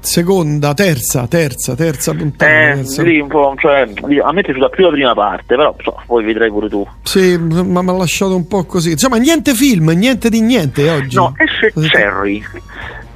seconda, 0.00 0.72
terza, 0.74 1.26
terza, 1.26 1.74
terza 1.74 2.12
puntata. 2.14 2.50
Eh, 2.50 2.74
terza. 2.74 3.02
Lì 3.02 3.20
un 3.20 3.28
po', 3.28 3.54
cioè, 3.58 3.80
a 3.82 4.32
me 4.32 4.40
è 4.40 4.44
piaciuta 4.44 4.68
più 4.68 4.84
la 4.84 4.90
prima 4.90 5.14
parte, 5.14 5.56
però 5.56 5.74
so, 5.82 6.02
poi 6.06 6.24
vedrai 6.24 6.50
pure 6.50 6.68
tu. 6.68 6.86
Sì, 7.02 7.36
ma 7.38 7.82
mi 7.82 7.90
ha 7.90 7.92
lasciato 7.92 8.34
un 8.34 8.46
po' 8.46 8.64
così. 8.64 8.92
Insomma, 8.92 9.16
niente 9.16 9.54
film, 9.54 9.90
niente 9.90 10.30
di 10.30 10.40
niente 10.40 10.88
oggi. 10.90 11.16
No, 11.16 11.34
esce 11.36 11.72
Cherry. 11.88 12.42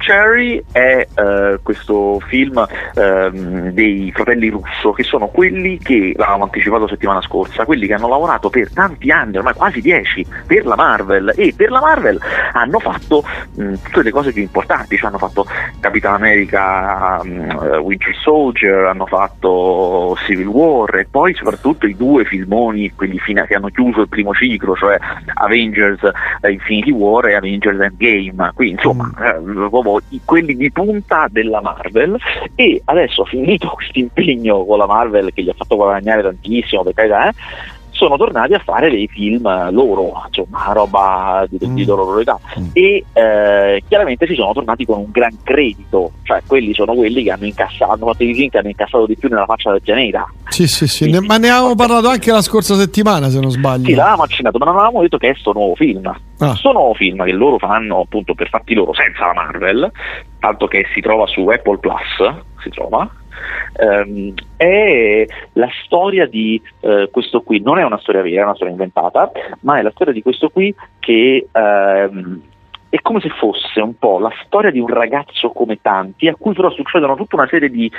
Cherry 0.05 0.63
è 0.71 1.07
uh, 1.15 1.59
questo 1.63 2.19
film 2.27 2.57
uh, 2.57 3.71
dei 3.71 4.11
fratelli 4.13 4.49
Russo, 4.49 4.91
che 4.91 5.01
sono 5.01 5.27
quelli 5.27 5.79
che, 5.79 6.13
l'avevamo 6.15 6.43
anticipato 6.43 6.87
settimana 6.87 7.21
scorsa, 7.21 7.65
quelli 7.65 7.87
che 7.87 7.95
hanno 7.95 8.07
lavorato 8.07 8.51
per 8.51 8.71
tanti 8.71 9.09
anni, 9.09 9.37
ormai 9.37 9.55
quasi 9.55 9.81
dieci, 9.81 10.23
per 10.45 10.67
la 10.67 10.75
Marvel. 10.75 11.33
E 11.35 11.55
per 11.57 11.71
la 11.71 11.79
Marvel 11.79 12.19
hanno 12.51 12.77
fatto 12.77 13.23
mh, 13.55 13.73
tutte 13.85 14.03
le 14.03 14.11
cose 14.11 14.31
più 14.31 14.43
importanti, 14.43 14.95
cioè 14.95 15.09
hanno 15.09 15.17
fatto 15.17 15.47
Capitan 15.79 16.13
America, 16.13 17.19
uh, 17.23 17.77
Winter 17.77 18.15
Soldier, 18.21 18.85
hanno 18.85 19.07
fatto 19.07 20.15
Civil 20.25 20.47
War 20.47 20.97
e 20.97 21.07
poi 21.09 21.33
soprattutto 21.33 21.87
i 21.87 21.95
due 21.95 22.25
filmoni, 22.25 22.93
quelli 22.93 23.17
fine, 23.17 23.47
che 23.47 23.55
hanno 23.55 23.69
chiuso 23.69 24.01
il 24.01 24.09
primo 24.09 24.35
ciclo, 24.35 24.75
cioè 24.75 24.99
Avengers 25.33 26.01
Infinity 26.47 26.91
War 26.91 27.25
e 27.25 27.33
Avengers 27.33 27.79
Endgame, 27.79 28.51
quindi 28.53 28.75
insomma 28.75 29.11
mm. 29.11 29.23
eh, 29.23 29.63
quelli 30.23 30.55
di 30.55 30.71
punta 30.71 31.27
della 31.29 31.61
Marvel. 31.61 32.17
E 32.55 32.81
adesso 32.85 33.25
finito 33.25 33.69
questo 33.75 33.99
impegno 33.99 34.65
con 34.65 34.77
la 34.77 34.85
Marvel 34.85 35.33
che 35.33 35.43
gli 35.43 35.49
ha 35.49 35.55
fatto 35.55 35.75
guadagnare 35.75 36.21
tantissimo 36.21 36.83
per 36.83 36.93
carità, 36.93 37.29
eh, 37.29 37.33
sono 37.95 38.17
tornati 38.17 38.53
a 38.53 38.59
fare 38.59 38.89
dei 38.89 39.07
film 39.07 39.43
loro, 39.71 40.11
insomma, 40.27 40.71
roba 40.73 41.45
di, 41.49 41.57
di 41.57 41.83
mm. 41.83 41.87
loro 41.87 42.19
età. 42.19 42.37
Mm. 42.59 42.67
E 42.73 43.05
eh, 43.13 43.83
chiaramente 43.87 44.27
si 44.27 44.35
sono 44.35 44.53
tornati 44.53 44.85
con 44.85 44.99
un 44.99 45.11
gran 45.11 45.35
credito, 45.43 46.11
cioè 46.23 46.41
quelli 46.45 46.73
sono 46.73 46.93
quelli 46.93 47.23
che 47.23 47.31
hanno 47.31 47.45
incassato, 47.45 47.91
hanno 47.91 48.07
fatto 48.07 48.23
i 48.23 48.33
film 48.33 48.49
che 48.49 48.57
hanno 48.57 48.67
incassato 48.67 49.05
di 49.05 49.17
più 49.17 49.29
nella 49.29 49.45
faccia 49.45 49.71
del 49.71 49.81
pianeta. 49.81 50.27
Sì, 50.49 50.67
sì, 50.67 50.87
sì, 50.87 51.07
Quindi, 51.07 51.25
ma 51.25 51.37
ne 51.37 51.49
avevamo 51.49 51.75
parlato 51.75 52.09
anche 52.09 52.31
la 52.31 52.41
scorsa 52.41 52.75
settimana, 52.75 53.29
se 53.29 53.39
non 53.39 53.49
sbaglio. 53.49 53.85
Sì, 53.85 53.93
l'avevamo 53.93 54.23
accennato, 54.23 54.57
ma 54.57 54.65
non 54.65 54.75
avevamo 54.75 55.01
detto 55.01 55.17
che 55.17 55.29
è 55.29 55.35
sto 55.35 55.53
nuovo 55.53 55.75
film. 55.75 56.05
Ah. 56.05 56.47
Questo 56.47 56.71
nuovo 56.73 56.93
film 56.93 57.23
che 57.23 57.31
loro 57.31 57.57
fanno 57.57 58.01
appunto 58.01 58.33
per 58.33 58.49
fatti 58.49 58.73
loro 58.73 58.93
senza 58.93 59.27
la 59.27 59.33
Marvel, 59.33 59.89
tanto 60.39 60.67
che 60.67 60.85
si 60.93 60.99
trova 60.99 61.25
su 61.27 61.47
Apple 61.47 61.77
Plus, 61.77 62.35
si 62.61 62.69
trova, 62.69 63.09
ehm, 63.73 64.33
è 64.57 65.25
la 65.53 65.69
storia 65.83 66.27
di 66.27 66.61
eh, 66.81 67.09
questo 67.11 67.41
qui, 67.41 67.59
non 67.61 67.79
è 67.79 67.83
una 67.83 67.99
storia 67.99 68.21
vera, 68.21 68.41
è 68.41 68.45
una 68.45 68.55
storia 68.55 68.73
inventata, 68.73 69.31
ma 69.61 69.79
è 69.79 69.81
la 69.81 69.91
storia 69.91 70.13
di 70.13 70.21
questo 70.21 70.49
qui 70.49 70.73
che 70.99 71.47
ehm, 71.51 72.41
è 72.95 73.01
come 73.01 73.19
se 73.19 73.27
fosse 73.27 73.81
un 73.81 73.97
po' 73.97 74.19
la 74.19 74.31
storia 74.45 74.71
di 74.71 74.79
un 74.79 74.87
ragazzo 74.87 75.49
come 75.49 75.79
tanti, 75.81 76.29
a 76.29 76.35
cui 76.35 76.53
però 76.53 76.69
succedono 76.71 77.15
tutta 77.15 77.35
una 77.35 77.47
serie 77.47 77.69
di, 77.69 77.91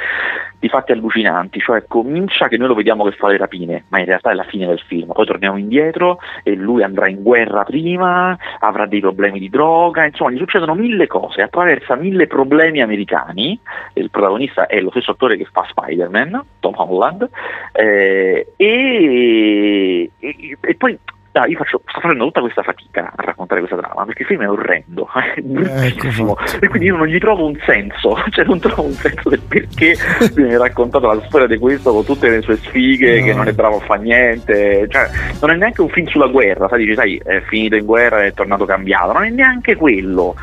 di, 0.58 0.68
fatti 0.68 0.92
allucinanti, 0.92 1.60
cioè 1.60 1.84
comincia 1.86 2.48
che 2.48 2.56
noi 2.56 2.68
lo 2.68 2.74
vediamo 2.74 3.04
che 3.04 3.12
fa 3.12 3.28
le 3.28 3.36
rapine, 3.36 3.84
ma 3.88 3.98
in 3.98 4.06
realtà 4.06 4.30
è 4.30 4.34
la 4.34 4.44
fine 4.44 4.66
del 4.66 4.80
film, 4.80 5.12
poi 5.12 5.26
torniamo 5.26 5.58
indietro 5.58 6.18
e 6.42 6.54
lui 6.54 6.82
andrà 6.82 7.08
in 7.08 7.22
guerra 7.22 7.62
prima, 7.64 8.38
avrà 8.58 8.86
dei 8.86 9.00
problemi 9.00 9.38
di 9.38 9.50
droga, 9.50 10.06
insomma 10.06 10.30
gli 10.30 10.38
succedono 10.38 10.74
mille 10.74 11.06
cose, 11.06 11.42
attraversa 11.42 11.94
mille 11.94 12.26
problemi 12.26 12.80
americani, 12.80 13.58
il 13.94 14.10
protagonista 14.10 14.66
è 14.66 14.80
lo 14.80 14.90
stesso 14.90 15.10
attore 15.10 15.36
che 15.36 15.46
fa 15.52 15.66
Spider-Man, 15.68 16.42
Tom 16.60 16.74
Holland, 16.74 17.28
eh, 17.72 18.52
e, 18.56 20.10
e, 20.18 20.58
e 20.58 20.74
poi 20.76 20.98
no, 21.38 21.47
io 21.47 21.57
faccio, 21.57 21.83
sto 21.87 22.00
facendo 22.00 22.25
tutta 22.25 22.40
questa 22.40 22.62
fatica 22.62 23.12
a 23.14 23.23
raccontare 23.23 23.61
questa 23.61 23.78
trama 23.78 24.05
perché 24.05 24.23
il 24.23 24.28
film 24.28 24.43
è 24.43 24.49
orrendo, 24.49 25.09
è 25.35 25.40
bruttissimo 25.40 26.38
ecco. 26.38 26.64
e 26.64 26.69
quindi 26.69 26.88
io 26.88 26.97
non 26.97 27.07
gli 27.07 27.19
trovo 27.19 27.47
un 27.47 27.59
senso, 27.64 28.16
cioè 28.31 28.45
non 28.45 28.59
trovo 28.59 28.85
un 28.85 28.93
senso 28.93 29.28
del 29.28 29.40
perché 29.40 29.97
viene 30.35 30.57
raccontata 30.57 31.07
la 31.12 31.23
storia 31.26 31.47
di 31.47 31.59
questo 31.59 31.93
con 31.93 32.05
tutte 32.05 32.28
le 32.28 32.43
sue 32.43 32.57
sfighe, 32.57 33.21
no. 33.21 33.25
che 33.26 33.35
non 33.35 33.49
è 33.49 33.52
bravo 33.52 33.76
a 33.76 33.81
fare 33.81 34.02
niente, 34.02 34.87
cioè 34.88 35.09
non 35.40 35.50
è 35.50 35.57
neanche 35.57 35.83
un 35.83 35.88
film 35.90 36.07
sulla 36.07 36.28
guerra, 36.28 36.69
sai, 36.69 36.85
dici, 36.85 36.95
sai, 36.95 37.21
è 37.25 37.40
finito 37.43 37.76
in 37.76 37.85
guerra 37.85 38.25
e 38.25 38.28
è 38.28 38.33
tornato 38.33 38.64
cambiato, 38.64 39.12
non 39.12 39.25
è 39.25 39.31
neanche 39.31 39.76
quello, 39.76 40.35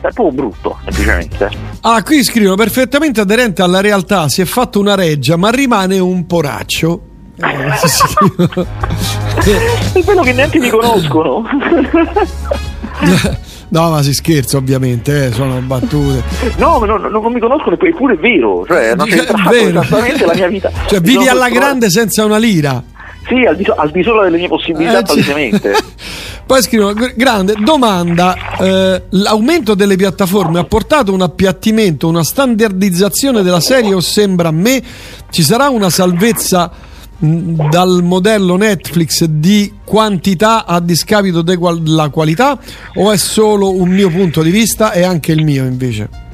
è 0.00 0.12
proprio 0.12 0.32
brutto, 0.32 0.78
semplicemente. 0.84 1.50
Ah, 1.82 2.02
qui 2.02 2.24
scrivono 2.24 2.56
perfettamente 2.56 3.20
aderente 3.20 3.62
alla 3.62 3.80
realtà, 3.80 4.28
si 4.28 4.40
è 4.40 4.44
fatto 4.44 4.80
una 4.80 4.94
reggia, 4.94 5.36
ma 5.36 5.50
rimane 5.50 5.98
un 5.98 6.26
poraccio. 6.26 7.02
Eh. 7.40 9.27
È 9.92 10.04
quello 10.04 10.22
che 10.22 10.32
neanche 10.32 10.58
mi 10.58 10.68
conoscono. 10.70 11.44
No, 13.70 13.90
ma 13.90 14.02
si 14.02 14.14
scherza 14.14 14.56
ovviamente, 14.56 15.26
eh, 15.26 15.32
sono 15.32 15.60
battute. 15.60 16.22
no, 16.56 16.78
no, 16.86 16.96
no, 16.96 17.08
non 17.08 17.30
mi 17.32 17.38
conoscono, 17.38 17.76
eppure 17.78 18.14
è 18.14 18.16
vero, 18.16 18.64
cioè 18.66 18.94
non 18.94 19.06
Cioè, 19.06 19.26
è 19.26 19.34
vero. 19.50 19.80
esattamente 19.82 20.24
la 20.24 20.34
mia 20.34 20.46
vita. 20.48 20.70
Cioè, 20.88 21.00
vivi 21.02 21.28
alla 21.28 21.40
costruito- 21.42 21.58
grande 21.60 21.90
senza 21.90 22.24
una 22.24 22.38
lira. 22.38 22.82
Sì, 23.26 23.44
al 23.44 23.56
di, 23.56 23.64
so- 23.64 23.74
al 23.74 23.90
di 23.90 24.02
sopra 24.02 24.22
delle 24.24 24.38
mie 24.38 24.48
possibilità 24.48 25.00
Eh, 25.00 25.02
palesemente. 25.02 25.74
Poi 26.46 26.62
scrivono, 26.62 26.94
"Gr- 26.94 27.12
grande 27.14 27.56
domanda, 27.62 28.34
eh, 28.58 29.02
l'aumento 29.10 29.74
delle 29.74 29.96
piattaforme 29.96 30.60
ha 30.60 30.64
portato 30.64 31.12
un 31.12 31.20
appiattimento, 31.20 32.08
una 32.08 32.24
standardizzazione 32.24 33.42
della 33.42 33.60
serie 33.60 33.92
o 33.92 34.00
sembra 34.00 34.48
a 34.48 34.52
me 34.52 34.82
ci 35.30 35.42
sarà 35.42 35.68
una 35.68 35.90
salvezza 35.90 36.70
dal 37.18 38.02
modello 38.02 38.56
Netflix 38.56 39.24
di 39.24 39.72
quantità 39.84 40.64
a 40.64 40.80
discapito 40.80 41.42
della 41.42 42.10
qualità 42.10 42.58
o 42.94 43.10
è 43.10 43.16
solo 43.16 43.74
un 43.74 43.88
mio 43.88 44.08
punto 44.08 44.42
di 44.42 44.50
vista 44.50 44.92
e 44.92 45.02
anche 45.02 45.32
il 45.32 45.42
mio 45.42 45.64
invece? 45.64 46.26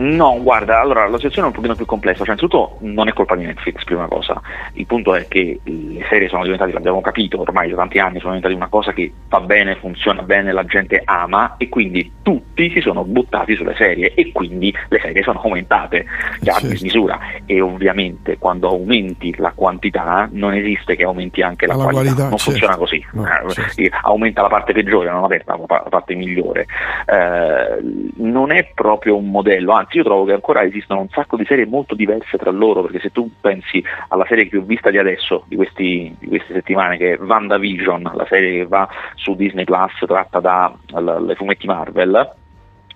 No, 0.00 0.38
guarda, 0.40 0.80
allora 0.80 1.08
la 1.08 1.16
situazione 1.16 1.48
è 1.48 1.50
un 1.50 1.56
pochino 1.56 1.74
più 1.74 1.84
complessa. 1.84 2.24
Cioè, 2.24 2.34
innanzitutto 2.34 2.76
non 2.82 3.08
è 3.08 3.12
colpa 3.12 3.34
di 3.34 3.44
Netflix, 3.44 3.82
prima 3.84 4.06
cosa. 4.06 4.40
Il 4.74 4.86
punto 4.86 5.14
è 5.16 5.26
che 5.26 5.58
le 5.64 6.06
serie 6.08 6.28
sono 6.28 6.44
diventate, 6.44 6.72
l'abbiamo 6.72 7.00
capito 7.00 7.40
ormai 7.40 7.70
da 7.70 7.76
tanti 7.76 7.98
anni, 7.98 8.18
sono 8.20 8.34
diventate 8.34 8.54
una 8.54 8.68
cosa 8.68 8.92
che 8.92 9.12
va 9.28 9.40
bene, 9.40 9.74
funziona 9.74 10.22
bene, 10.22 10.52
la 10.52 10.64
gente 10.64 11.02
ama 11.04 11.56
e 11.56 11.68
quindi 11.68 12.12
tutti 12.22 12.70
si 12.70 12.80
sono 12.80 13.02
buttati 13.04 13.56
sulle 13.56 13.74
serie 13.74 14.14
e 14.14 14.30
quindi 14.30 14.72
le 14.88 15.00
serie 15.00 15.22
sono 15.24 15.40
aumentate 15.42 16.04
già 16.40 16.52
a 16.52 16.54
Certo. 16.58 16.68
dismisura. 16.68 17.18
E 17.44 17.60
ovviamente 17.60 18.38
quando 18.38 18.68
aumenti 18.68 19.34
la 19.36 19.50
quantità 19.52 20.28
non 20.30 20.54
esiste 20.54 20.94
che 20.94 21.02
aumenti 21.04 21.42
anche 21.42 21.66
la, 21.66 21.74
La 21.74 21.82
qualità. 21.84 22.02
qualità, 22.02 22.28
non 22.28 22.36
certo. 22.36 22.50
funziona 22.50 22.76
così. 22.76 23.04
No, 23.14 23.24
Eh, 23.26 23.50
certo. 23.50 23.96
aumenta 24.02 24.42
la 24.42 24.48
parte 24.48 24.72
peggiore, 24.72 25.10
non 25.10 25.24
aperta 25.24 25.56
la 25.56 25.64
pa- 25.66 25.80
la 25.82 25.90
parte 25.90 26.14
migliore. 26.14 26.66
Eh, 27.06 27.78
non 28.18 28.52
è 28.52 28.70
proprio 28.74 29.16
un 29.16 29.28
modello, 29.30 29.72
anzi 29.72 29.86
io 29.96 30.04
trovo 30.04 30.24
che 30.24 30.32
ancora 30.32 30.62
esistono 30.62 31.00
un 31.00 31.08
sacco 31.08 31.36
di 31.36 31.44
serie 31.44 31.66
molto 31.66 31.94
diverse 31.94 32.36
tra 32.36 32.50
loro, 32.50 32.82
perché 32.82 33.00
se 33.00 33.10
tu 33.10 33.30
pensi 33.40 33.82
alla 34.08 34.26
serie 34.26 34.48
che 34.48 34.58
ho 34.58 34.62
vista 34.62 34.90
di 34.90 34.98
adesso, 34.98 35.44
di, 35.46 35.56
questi- 35.56 36.14
di 36.18 36.28
queste 36.28 36.52
settimane, 36.54 36.96
che 36.96 37.14
è 37.14 37.18
WandaVision, 37.18 38.10
la 38.14 38.26
serie 38.28 38.58
che 38.58 38.66
va 38.66 38.88
su 39.14 39.34
Disney 39.34 39.64
Plus 39.64 39.92
tratta 40.06 40.40
dai 40.40 41.34
fumetti 41.36 41.66
Marvel, 41.66 42.34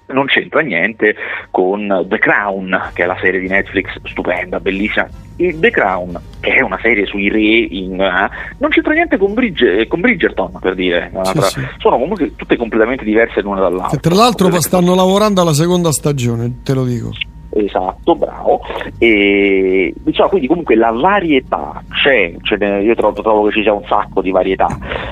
non 0.06 0.26
c'entra 0.26 0.60
niente 0.60 1.14
con 1.50 2.06
The 2.08 2.18
Crown, 2.18 2.90
che 2.92 3.04
è 3.04 3.06
la 3.06 3.16
serie 3.20 3.40
di 3.40 3.48
Netflix 3.48 3.98
stupenda, 4.04 4.60
bellissima. 4.60 5.08
E 5.36 5.58
The 5.58 5.70
Crown, 5.70 6.20
che 6.40 6.54
è 6.54 6.60
una 6.60 6.78
serie 6.80 7.06
sui 7.06 7.28
re, 7.28 7.40
in, 7.40 8.00
eh, 8.00 8.30
non 8.58 8.70
c'entra 8.70 8.92
niente 8.92 9.16
con, 9.16 9.34
Bridge- 9.34 9.86
con 9.88 10.00
Bridgerton, 10.00 10.58
per 10.60 10.74
dire. 10.74 11.10
Sì, 11.22 11.32
Tra- 11.32 11.42
sì. 11.42 11.60
Sono 11.78 11.98
comunque 11.98 12.34
tutte 12.36 12.56
completamente 12.56 13.04
diverse 13.04 13.40
l'una 13.40 13.60
dall'altra. 13.60 13.98
Che 13.98 13.98
tra 13.98 14.14
l'altro 14.14 14.60
stanno 14.60 14.94
lavorando 14.94 15.40
alla 15.40 15.54
seconda 15.54 15.90
stagione, 15.90 16.60
te 16.62 16.74
lo 16.74 16.84
dico. 16.84 17.10
Esatto, 17.54 18.14
bravo. 18.16 18.60
E 18.98 19.92
diciamo 20.02 20.28
quindi 20.30 20.46
comunque 20.46 20.74
la 20.74 20.90
varietà 20.90 21.82
c'è, 21.90 22.34
ne- 22.58 22.82
io 22.82 22.94
trovo, 22.94 23.20
trovo 23.20 23.44
che 23.46 23.52
ci 23.52 23.62
sia 23.62 23.72
un 23.74 23.84
sacco 23.86 24.22
di 24.22 24.30
varietà. 24.30 24.66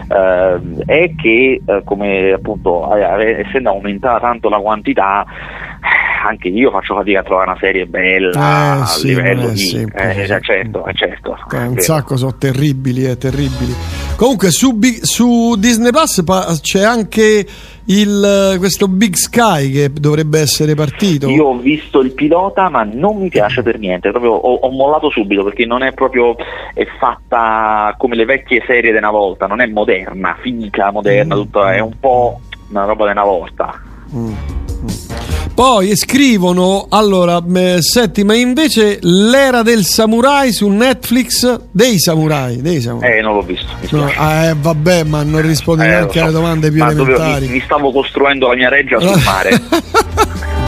Ehm, 0.09 0.83
è 0.87 1.15
che 1.17 1.61
eh, 1.65 1.83
come 1.85 2.33
appunto 2.33 2.95
eh, 2.97 3.45
essendo 3.47 3.71
aumentata 3.71 4.21
tanto 4.21 4.49
la 4.49 4.59
quantità 4.59 5.23
eh, 5.23 6.27
anche 6.27 6.49
io 6.49 6.71
faccio 6.71 6.95
fatica 6.95 7.21
a 7.21 7.23
trovare 7.23 7.51
una 7.51 7.59
serie 7.61 7.87
bella 7.87 8.31
Eh, 8.31 8.81
a 8.81 8.85
sì, 8.87 9.09
livello 9.09 9.41
non 9.43 9.51
è 9.51 9.53
di 9.53 9.59
semplice, 9.59 10.11
eh, 10.23 10.27
sì. 10.27 10.39
certo, 10.43 10.87
eh, 10.87 10.95
certo. 10.95 11.37
Eh, 11.53 11.57
è 11.57 11.61
un 11.63 11.69
vero. 11.71 11.81
sacco 11.83 12.17
sono 12.17 12.35
terribili, 12.37 13.05
eh, 13.05 13.17
terribili. 13.17 13.75
Comunque 14.17 14.51
su, 14.51 14.79
su 15.03 15.57
Disney 15.59 15.91
Plus 15.91 16.23
pa- 16.25 16.47
c'è 16.61 16.83
anche 16.83 17.47
il, 17.91 18.57
questo 18.59 18.87
Big 18.89 19.15
Sky 19.15 19.71
che 19.71 19.93
dovrebbe 19.93 20.41
essere 20.41 20.75
partito. 20.75 21.29
Io 21.29 21.47
ho 21.47 21.59
visto 21.59 22.01
il 22.01 22.13
pilota, 22.13 22.69
ma 22.69 22.85
non 22.85 23.17
mi 23.17 23.29
piace 23.29 23.63
per 23.63 23.79
niente. 23.79 24.11
Proprio 24.11 24.33
ho, 24.33 24.55
ho 24.55 24.71
mollato 24.71 25.11
subito 25.11 25.43
perché 25.43 25.67
non 25.67 25.83
è 25.83 25.93
proprio 25.93 26.37
è 26.75 26.87
fatta 26.99 27.95
come 27.99 28.15
le 28.15 28.25
vecchie 28.25 28.63
serie 28.67 28.93
di 28.93 28.99
una 28.99 29.11
volta, 29.11 29.47
non 29.47 29.61
è 29.61 29.67
moderna, 29.67 30.37
finita, 30.41 30.91
moderna, 30.93 31.35
Mm. 31.35 31.39
tutta, 31.39 31.75
è 31.75 31.81
un 31.81 31.99
po' 31.99 32.41
una 32.71 32.85
roba 32.85 33.07
di 33.07 33.11
una 33.13 33.25
volta. 33.25 33.81
Mm. 34.15 34.33
Poi 35.61 35.95
scrivono, 35.95 36.87
allora, 36.89 37.45
eh, 37.55 37.83
senti, 37.83 38.25
ma 38.25 38.35
invece 38.35 38.97
l'era 39.03 39.61
del 39.61 39.85
samurai 39.85 40.55
su 40.55 40.67
Netflix, 40.69 41.61
dei 41.71 41.99
samurai, 41.99 42.63
dei 42.63 42.81
samurai. 42.81 43.19
Eh, 43.19 43.21
non 43.21 43.35
l'ho 43.35 43.43
visto. 43.43 43.67
No, 43.91 44.09
eh, 44.09 44.55
vabbè, 44.59 45.05
ma 45.05 45.23
non 45.23 45.43
rispondi 45.43 45.85
Eh, 45.85 45.89
neanche 45.89 46.19
so. 46.19 46.25
alle 46.25 46.33
domande 46.33 46.71
più 46.71 46.83
Ma 46.83 46.95
dovevo- 46.95 47.11
elementari. 47.19 47.47
mi, 47.49 47.53
mi 47.53 47.61
stavo 47.63 47.93
costruendo 47.93 48.49
la 48.49 48.55
mia 48.55 48.71
reggia 48.71 48.99
sul 49.01 49.21
mare. 49.23 49.61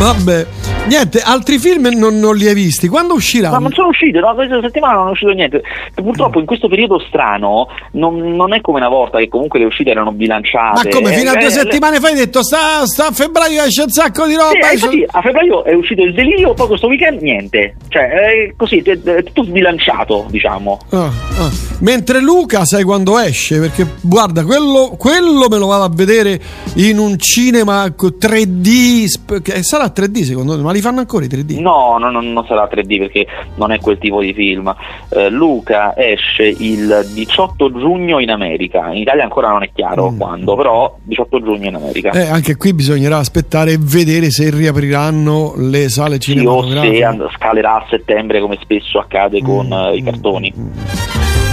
Vabbè, 0.00 0.46
niente, 0.86 1.20
altri 1.20 1.58
film 1.58 1.88
non, 1.92 2.18
non 2.18 2.34
li 2.34 2.48
hai 2.48 2.54
visti. 2.54 2.88
Quando 2.88 3.12
usciranno? 3.12 3.56
Ma 3.56 3.60
non 3.60 3.72
sono 3.72 3.88
uscite, 3.88 4.18
no, 4.18 4.32
questa 4.34 4.58
settimana 4.62 4.94
non 4.94 5.08
è 5.08 5.10
uscito 5.10 5.30
niente. 5.32 5.60
Purtroppo 5.94 6.40
in 6.40 6.46
questo 6.46 6.68
periodo 6.68 6.98
strano 7.06 7.66
non, 7.92 8.16
non 8.34 8.54
è 8.54 8.62
come 8.62 8.78
una 8.78 8.88
volta 8.88 9.18
che 9.18 9.28
comunque 9.28 9.58
le 9.58 9.66
uscite 9.66 9.90
erano 9.90 10.10
Ma 10.10 10.16
bilanciate. 10.16 10.88
come 10.88 11.12
fino 11.12 11.28
a 11.30 11.34
Eh, 11.34 11.38
due 11.40 11.48
eh, 11.48 11.50
settimane 11.50 12.00
fa 12.00 12.08
hai 12.08 12.14
detto 12.14 12.42
sta, 12.42 12.86
sta 12.86 13.08
a 13.08 13.12
febbraio 13.12 13.62
esce 13.62 13.82
un 13.82 13.90
sacco 13.90 14.24
di 14.26 14.32
Sì, 14.32 14.38
roba. 14.38 14.52
eh, 14.52 14.58
esce- 14.72 14.72
infatti 14.86 15.04
a 15.06 15.20
febbraio 15.20 15.64
è 15.64 15.74
uscito 15.74 16.02
il 16.02 16.14
delirio, 16.14 16.54
poi 16.54 16.66
questo 16.68 16.86
weekend 16.86 17.20
niente. 17.20 17.76
Cioè, 17.88 18.08
è 18.08 18.52
così, 18.56 18.78
è, 18.78 18.98
è 18.98 19.22
tutto 19.22 19.44
sbilanciato, 19.44 20.24
diciamo. 20.30 20.78
Ah, 20.92 21.04
ah. 21.04 21.50
Mentre 21.80 22.20
Luca 22.20 22.64
sai 22.64 22.84
quando 22.84 23.18
esce? 23.18 23.58
Perché 23.60 23.86
guarda, 24.00 24.44
quello, 24.44 24.94
quello 24.98 25.46
me 25.50 25.58
lo 25.58 25.66
vado 25.66 25.84
a 25.84 25.90
vedere 25.92 26.40
in 26.76 26.98
un 26.98 27.18
cinema 27.18 27.92
co- 27.94 28.14
3D. 28.18 29.04
sp- 29.04 29.42
che 29.42 29.62
sarà 29.92 30.06
3D 30.08 30.22
secondo 30.22 30.56
te? 30.56 30.62
Ma 30.62 30.72
li 30.72 30.80
fanno 30.80 31.00
ancora 31.00 31.24
i 31.24 31.28
3D? 31.28 31.60
No, 31.60 31.96
no, 31.98 32.10
no, 32.10 32.20
non 32.20 32.44
sarà 32.46 32.68
3D 32.72 32.98
perché 32.98 33.26
non 33.56 33.72
è 33.72 33.78
quel 33.80 33.98
tipo 33.98 34.20
di 34.20 34.32
film. 34.32 34.72
Eh, 35.10 35.28
Luca 35.30 35.94
esce 35.96 36.44
il 36.44 37.06
18 37.12 37.70
giugno 37.72 38.18
in 38.18 38.30
America. 38.30 38.90
In 38.92 38.98
Italia 38.98 39.24
ancora 39.24 39.48
non 39.50 39.62
è 39.62 39.70
chiaro 39.74 40.10
Mm. 40.10 40.18
quando, 40.18 40.56
però 40.56 40.96
18 41.02 41.42
giugno 41.42 41.68
in 41.68 41.74
America. 41.74 42.10
Eh, 42.10 42.28
anche 42.28 42.56
qui 42.56 42.72
bisognerà 42.72 43.18
aspettare 43.18 43.72
e 43.72 43.78
vedere 43.80 44.30
se 44.30 44.50
riapriranno 44.50 45.54
le 45.56 45.88
sale 45.88 46.18
Sì, 46.20 46.30
o 46.32 46.34
cinematografiche. 46.34 47.16
se 47.18 47.28
scalerà 47.36 47.74
a 47.76 47.86
settembre 47.88 48.40
come 48.40 48.58
spesso 48.60 48.98
accade 48.98 49.40
con 49.42 49.66
Mm, 49.66 49.72
eh, 49.72 49.96
i 49.96 50.02
mm, 50.02 50.04
cartoni. 50.04 50.52
mm. 50.56 50.68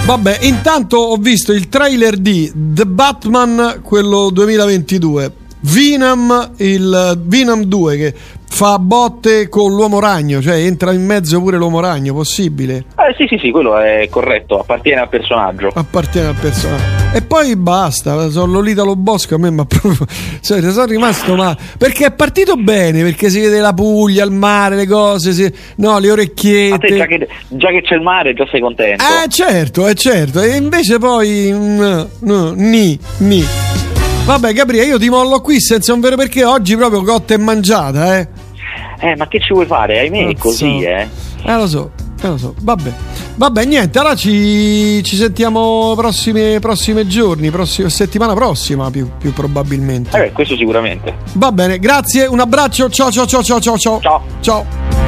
Vabbè, 0.06 0.38
intanto 0.42 0.96
ho 0.96 1.16
visto 1.16 1.52
il 1.52 1.68
trailer 1.68 2.16
di 2.16 2.50
The 2.54 2.86
Batman, 2.86 3.80
quello 3.82 4.30
2022. 4.30 5.32
Venom, 5.60 6.52
il 6.58 7.20
Venom 7.24 7.62
2 7.64 7.96
che 7.96 8.14
fa 8.50 8.78
botte 8.78 9.48
con 9.48 9.72
l'uomo 9.72 10.00
ragno, 10.00 10.40
cioè 10.40 10.54
entra 10.56 10.92
in 10.92 11.04
mezzo 11.04 11.40
pure 11.40 11.56
l'uomo 11.58 11.80
ragno, 11.80 12.14
possibile? 12.14 12.84
Eh, 12.96 13.14
sì, 13.16 13.26
sì, 13.28 13.38
sì, 13.40 13.50
quello 13.50 13.76
è 13.78 14.08
corretto, 14.10 14.58
appartiene 14.58 15.00
al 15.02 15.08
personaggio. 15.08 15.70
Appartiene 15.74 16.28
al 16.28 16.34
personaggio. 16.34 16.96
E 17.12 17.22
poi 17.22 17.56
basta, 17.56 18.30
sono 18.30 18.52
Lolita 18.52 18.82
lo 18.84 18.96
Bosco 18.96 19.34
a 19.34 19.38
me, 19.38 19.50
ma 19.50 19.64
proprio 19.64 20.06
cioè, 20.40 20.60
sono 20.62 20.86
rimasto 20.86 21.34
male. 21.36 21.56
Perché 21.76 22.06
è 22.06 22.12
partito 22.12 22.56
bene, 22.56 23.02
perché 23.02 23.28
si 23.30 23.40
vede 23.40 23.60
la 23.60 23.72
Puglia, 23.74 24.24
il 24.24 24.32
mare, 24.32 24.76
le 24.76 24.86
cose, 24.86 25.32
si- 25.32 25.52
no, 25.76 25.98
le 25.98 26.08
A 26.08 26.12
orecchiette. 26.12 26.78
te 26.88 26.96
già 26.96 27.06
che, 27.06 27.28
già 27.48 27.68
che 27.68 27.82
c'è 27.82 27.94
il 27.94 28.02
mare 28.02 28.32
già 28.34 28.46
sei 28.50 28.60
contento. 28.60 29.04
Eh 29.04 29.28
certo, 29.28 29.86
è 29.86 29.94
certo. 29.94 30.40
E 30.40 30.56
invece 30.56 30.98
poi 30.98 31.50
no, 31.52 32.08
no, 32.20 32.52
ni, 32.56 32.98
ni. 33.18 33.44
Vabbè 34.28 34.52
Gabriele, 34.52 34.88
io 34.88 34.98
ti 34.98 35.08
mollo 35.08 35.40
qui 35.40 35.58
senza 35.58 35.94
un 35.94 36.00
vero 36.00 36.14
perché 36.14 36.44
oggi 36.44 36.76
proprio 36.76 37.02
cotta 37.02 37.32
e 37.32 37.38
mangiata, 37.38 38.18
eh. 38.18 38.28
Eh, 39.00 39.16
ma 39.16 39.26
che 39.26 39.40
ci 39.40 39.54
vuoi 39.54 39.64
fare? 39.64 40.00
Ahimè, 40.00 40.28
è 40.28 40.36
così, 40.36 40.82
eh. 40.82 41.08
Eh 41.42 41.54
lo 41.54 41.66
so, 41.66 41.92
eh 42.20 42.28
lo 42.28 42.36
so. 42.36 42.54
Vabbè. 42.60 42.92
Vabbè, 43.36 43.64
niente, 43.64 43.98
allora 43.98 44.14
ci, 44.14 45.02
ci 45.02 45.16
sentiamo 45.16 45.94
prossime, 45.96 46.58
prossime 46.60 47.06
giorni, 47.06 47.50
prossima, 47.50 47.88
settimana 47.88 48.34
prossima 48.34 48.90
più, 48.90 49.08
più 49.16 49.32
probabilmente. 49.32 50.26
Eh, 50.26 50.32
questo 50.32 50.56
sicuramente. 50.56 51.14
Va 51.32 51.50
bene, 51.50 51.78
grazie, 51.78 52.26
un 52.26 52.40
abbraccio, 52.40 52.90
ciao 52.90 53.10
ciao 53.10 53.24
ciao 53.24 53.42
ciao 53.42 53.60
ciao. 53.60 53.78
Ciao. 53.78 54.22
Ciao. 54.40 55.07